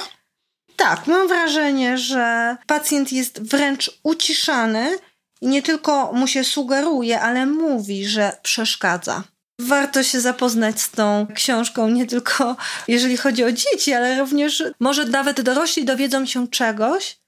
Tak, 0.76 1.08
mam 1.08 1.28
wrażenie, 1.28 1.98
że 1.98 2.58
pacjent 2.68 3.12
jest 3.12 3.42
wręcz 3.42 3.92
uciszany 4.04 4.98
i 5.42 5.48
nie 5.48 5.62
tylko 5.62 6.14
mu 6.14 6.28
się 6.28 6.44
sugeruje, 6.44 7.22
ale 7.22 7.46
mówi, 7.46 8.06
że 8.06 8.38
przeszkadza. 8.42 9.24
Warto 9.62 10.04
się 10.04 10.22
zapoznać 10.22 10.82
z 10.82 10.92
tą 10.92 11.28
książką, 11.36 11.90
nie 11.90 12.06
tylko 12.06 12.56
jeżeli 12.88 13.18
chodzi 13.18 13.44
o 13.44 13.52
dzieci, 13.52 13.94
ale 13.94 14.20
również 14.20 14.64
może 14.80 15.06
nawet 15.06 15.42
dorośli 15.42 15.86
dowiedzą 15.86 16.26
się 16.26 16.48
czegoś, 16.48 17.20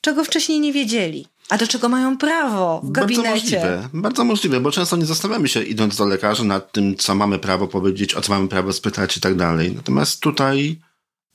czego 0.00 0.24
wcześniej 0.24 0.60
nie 0.60 0.72
wiedzieli. 0.72 1.26
A 1.48 1.58
do 1.58 1.66
czego 1.66 1.88
mają 1.88 2.18
prawo 2.18 2.80
w 2.84 2.90
gabinecie? 2.92 3.28
Bardzo 3.32 3.34
możliwe, 3.34 3.90
bardzo 3.92 4.24
możliwe, 4.24 4.60
bo 4.60 4.70
często 4.70 4.96
nie 4.96 5.06
zastanawiamy 5.06 5.48
się, 5.48 5.62
idąc 5.62 5.96
do 5.96 6.06
lekarza, 6.06 6.44
nad 6.44 6.72
tym, 6.72 6.96
co 6.96 7.14
mamy 7.14 7.38
prawo 7.38 7.68
powiedzieć, 7.68 8.14
o 8.14 8.20
co 8.20 8.32
mamy 8.32 8.48
prawo 8.48 8.72
spytać 8.72 9.16
i 9.16 9.20
tak 9.20 9.34
dalej. 9.34 9.72
Natomiast 9.76 10.20
tutaj 10.20 10.78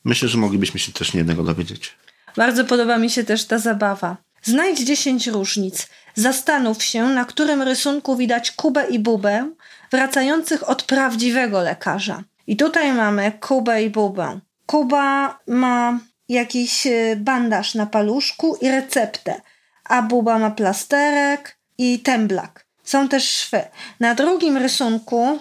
myślę, 0.06 0.30
że 0.30 0.38
moglibyśmy 0.38 0.80
się 0.80 0.92
też 0.92 1.14
niejednego 1.14 1.44
dowiedzieć. 1.44 1.96
Bardzo 2.38 2.66
podoba 2.66 2.98
mi 2.98 3.10
się 3.10 3.24
też 3.24 3.46
ta 3.46 3.60
zabawa. 3.60 4.18
Znajdź 4.44 4.80
10 4.80 5.28
różnic. 5.28 5.88
Zastanów 6.16 6.84
się, 6.84 7.04
na 7.04 7.26
którym 7.26 7.62
rysunku 7.62 8.18
widać 8.18 8.52
Kubę 8.52 8.88
i 8.88 9.00
Bubę 9.00 9.50
wracających 9.92 10.70
od 10.70 10.84
prawdziwego 10.84 11.62
lekarza. 11.62 12.24
I 12.48 12.58
tutaj 12.58 12.94
mamy 12.94 13.32
Kubę 13.32 13.84
i 13.84 13.90
Bubę. 13.90 14.40
Kuba 14.66 15.40
ma 15.48 16.00
jakiś 16.30 16.88
e, 16.88 17.16
bandaż 17.16 17.76
na 17.76 17.86
paluszku 17.86 18.58
i 18.62 18.70
receptę 18.70 19.42
a 19.84 20.02
Buba 20.02 20.40
ma 20.40 20.52
plasterek 20.52 21.58
i 21.78 22.00
temblak. 22.00 22.66
Są 22.84 23.10
też 23.10 23.32
szwy. 23.32 23.62
Na 24.00 24.16
drugim 24.16 24.58
rysunku 24.58 25.40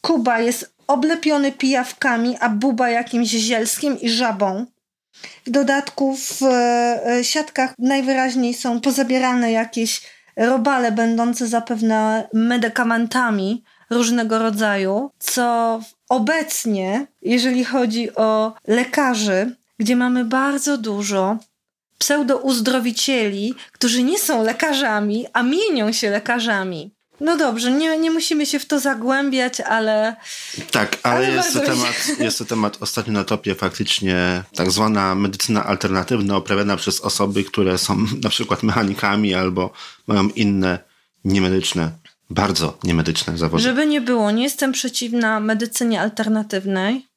Kuba 0.00 0.40
jest 0.40 0.74
oblepiony 0.86 1.52
pijawkami, 1.52 2.36
a 2.40 2.48
Buba 2.48 2.90
jakimś 2.90 3.28
zielskiem 3.28 4.00
i 4.00 4.08
żabą. 4.08 4.66
W 5.46 5.50
dodatku 5.50 6.16
w 6.16 6.42
e, 6.42 7.24
siatkach 7.24 7.74
najwyraźniej 7.78 8.54
są 8.54 8.80
pozabierane 8.80 9.52
jakieś 9.52 10.02
robale 10.36 10.92
będące 10.92 11.46
zapewne 11.46 12.28
medykamentami 12.32 13.64
różnego 13.90 14.38
rodzaju, 14.38 15.10
co 15.18 15.80
obecnie, 16.08 17.06
jeżeli 17.22 17.64
chodzi 17.64 18.14
o 18.14 18.54
lekarzy, 18.66 19.56
gdzie 19.78 19.96
mamy 19.96 20.24
bardzo 20.24 20.78
dużo 20.78 21.36
pseudouzdrowicieli, 21.98 23.54
którzy 23.72 24.02
nie 24.02 24.18
są 24.18 24.44
lekarzami, 24.44 25.26
a 25.32 25.42
mienią 25.42 25.92
się 25.92 26.10
lekarzami. 26.10 26.98
No 27.20 27.36
dobrze, 27.36 27.72
nie, 27.72 27.98
nie 27.98 28.10
musimy 28.10 28.46
się 28.46 28.58
w 28.58 28.66
to 28.66 28.80
zagłębiać, 28.80 29.60
ale. 29.60 30.16
Tak, 30.70 30.96
ale, 31.02 31.16
ale 31.16 31.30
jest, 31.30 31.52
to 31.52 31.60
temat, 31.60 32.08
jest 32.18 32.38
to 32.38 32.44
temat 32.44 32.76
ostatnio 32.80 33.12
na 33.12 33.24
topie 33.24 33.54
faktycznie 33.54 34.44
tak 34.54 34.70
zwana 34.70 35.14
medycyna 35.14 35.64
alternatywna, 35.64 36.38
uprawiana 36.38 36.76
przez 36.76 37.00
osoby, 37.00 37.44
które 37.44 37.78
są 37.78 37.96
na 38.24 38.30
przykład 38.30 38.62
mechanikami 38.62 39.34
albo 39.34 39.72
mają 40.06 40.28
inne 40.28 40.78
niemedyczne, 41.24 41.90
bardzo 42.30 42.78
niemedyczne 42.84 43.38
zawody. 43.38 43.62
Żeby 43.62 43.86
nie 43.86 44.00
było, 44.00 44.30
nie 44.30 44.42
jestem 44.42 44.72
przeciwna 44.72 45.40
medycynie 45.40 46.00
alternatywnej, 46.00 47.07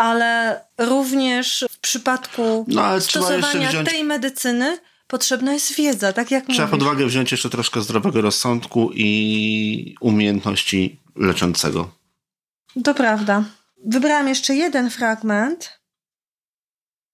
ale 0.00 0.60
również 0.78 1.64
w 1.70 1.78
przypadku 1.78 2.64
no, 2.68 3.00
stosowania 3.00 3.68
wziąć... 3.68 3.90
tej 3.90 4.04
medycyny 4.04 4.78
potrzebna 5.06 5.52
jest 5.52 5.74
wiedza, 5.74 6.12
tak 6.12 6.30
jak 6.30 6.46
Trzeba 6.46 6.62
mówisz. 6.62 6.70
pod 6.70 6.82
uwagę 6.82 7.06
wziąć 7.06 7.32
jeszcze 7.32 7.50
troszkę 7.50 7.80
zdrowego 7.80 8.20
rozsądku 8.20 8.90
i 8.94 9.94
umiejętności 10.00 11.00
leczącego. 11.16 11.90
To 12.84 12.94
prawda. 12.94 13.44
Wybrałam 13.86 14.28
jeszcze 14.28 14.54
jeden 14.54 14.90
fragment, 14.90 15.80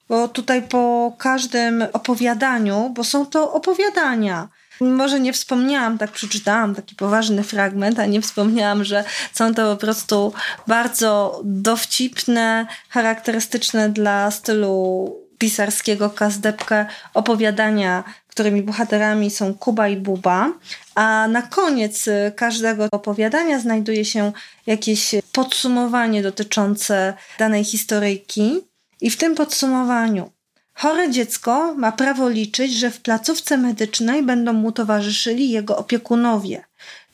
bo 0.09 0.29
tutaj 0.29 0.63
po 0.63 1.15
każdym 1.19 1.85
opowiadaniu, 1.93 2.91
bo 2.95 3.05
są 3.05 3.27
to 3.27 3.53
opowiadania, 3.53 4.49
może 4.81 5.21
nie 5.21 5.33
wspomniałam, 5.33 5.99
tak 5.99 6.11
przeczytałam 6.11 6.75
taki 6.75 6.95
poważny 6.95 7.43
fragment, 7.43 7.99
a 7.99 8.07
nie 8.07 8.21
wspomniałam, 8.21 8.85
że 8.85 9.05
są 9.33 9.55
to 9.55 9.73
po 9.73 9.81
prostu 9.81 10.33
bardzo 10.67 11.41
dowcipne, 11.45 12.67
charakterystyczne 12.89 13.89
dla 13.89 14.31
stylu 14.31 15.17
pisarskiego 15.39 16.11
Kazdepkę 16.11 16.87
opowiadania, 17.15 18.05
którymi 18.29 18.63
bohaterami 18.63 19.31
są 19.31 19.55
Kuba 19.55 19.89
i 19.89 19.97
Buba, 19.97 20.53
a 20.95 21.29
na 21.29 21.43
koniec 21.43 22.09
każdego 22.37 22.89
opowiadania 22.93 23.61
znajduje 23.61 24.05
się 24.05 24.33
jakieś 24.67 25.15
podsumowanie 25.33 26.23
dotyczące 26.23 27.15
danej 27.39 27.65
historyjki. 27.65 28.61
I 29.01 29.11
w 29.11 29.17
tym 29.17 29.35
podsumowaniu 29.35 30.31
chore 30.77 31.11
dziecko 31.11 31.75
ma 31.75 31.93
prawo 31.93 32.29
liczyć, 32.29 32.75
że 32.75 32.91
w 32.91 33.01
placówce 33.01 33.59
medycznej 33.59 34.23
będą 34.23 34.53
mu 34.53 34.73
towarzyszyli 34.73 35.51
jego 35.51 35.77
opiekunowie. 35.77 36.65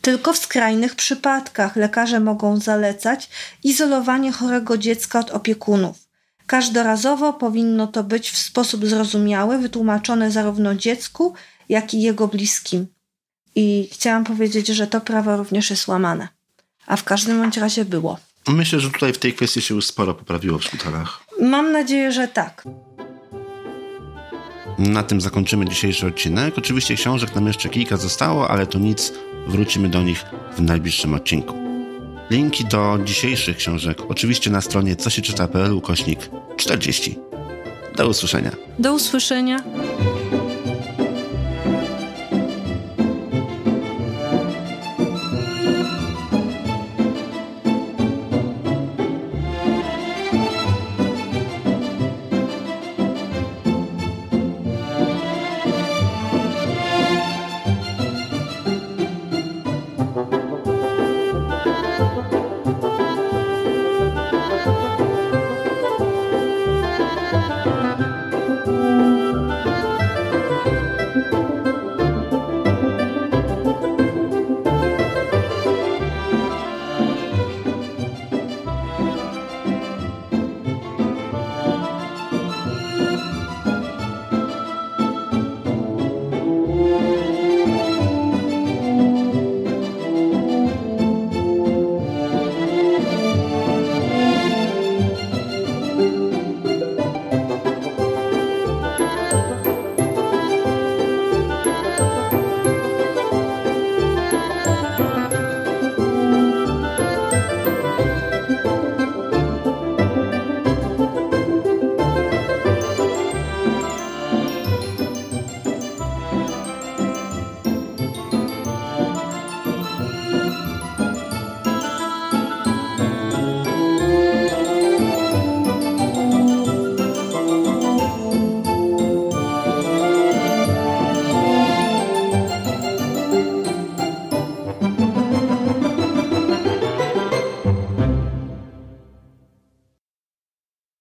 Tylko 0.00 0.32
w 0.32 0.38
skrajnych 0.38 0.94
przypadkach 0.94 1.76
lekarze 1.76 2.20
mogą 2.20 2.56
zalecać 2.56 3.28
izolowanie 3.64 4.32
chorego 4.32 4.78
dziecka 4.78 5.18
od 5.18 5.30
opiekunów. 5.30 5.96
Każdorazowo 6.46 7.32
powinno 7.32 7.86
to 7.86 8.04
być 8.04 8.30
w 8.30 8.38
sposób 8.38 8.86
zrozumiały, 8.86 9.58
wytłumaczone 9.58 10.30
zarówno 10.30 10.74
dziecku, 10.74 11.34
jak 11.68 11.94
i 11.94 12.02
jego 12.02 12.28
bliskim. 12.28 12.86
I 13.54 13.88
chciałam 13.92 14.24
powiedzieć, 14.24 14.66
że 14.66 14.86
to 14.86 15.00
prawo 15.00 15.36
również 15.36 15.70
jest 15.70 15.88
łamane. 15.88 16.28
A 16.86 16.96
w 16.96 17.04
każdym 17.04 17.40
bądź 17.40 17.56
razie 17.56 17.84
było. 17.84 18.18
Myślę, 18.48 18.80
że 18.80 18.90
tutaj 18.90 19.12
w 19.12 19.18
tej 19.18 19.34
kwestii 19.34 19.62
się 19.62 19.74
już 19.74 19.86
sporo 19.86 20.14
poprawiło 20.14 20.58
w 20.58 20.64
szpitalach. 20.64 21.20
Mam 21.40 21.72
nadzieję, 21.72 22.12
że 22.12 22.28
tak. 22.28 22.64
Na 24.78 25.02
tym 25.02 25.20
zakończymy 25.20 25.68
dzisiejszy 25.68 26.06
odcinek. 26.06 26.58
Oczywiście 26.58 26.94
książek 26.94 27.34
nam 27.34 27.46
jeszcze 27.46 27.68
kilka 27.68 27.96
zostało, 27.96 28.50
ale 28.50 28.66
to 28.66 28.78
nic, 28.78 29.12
wrócimy 29.46 29.88
do 29.88 30.02
nich 30.02 30.24
w 30.56 30.62
najbliższym 30.62 31.14
odcinku. 31.14 31.54
Linki 32.30 32.64
do 32.64 32.98
dzisiejszych 33.04 33.56
książek 33.56 33.98
oczywiście 34.08 34.50
na 34.50 34.60
stronie 34.60 34.96
co 34.96 35.10
się 35.10 35.22
czyta.pl 35.22 35.72
ukośnik 35.72 36.30
40. 36.56 37.18
Do 37.96 38.08
usłyszenia. 38.08 38.50
Do 38.78 38.94
usłyszenia. 38.94 39.62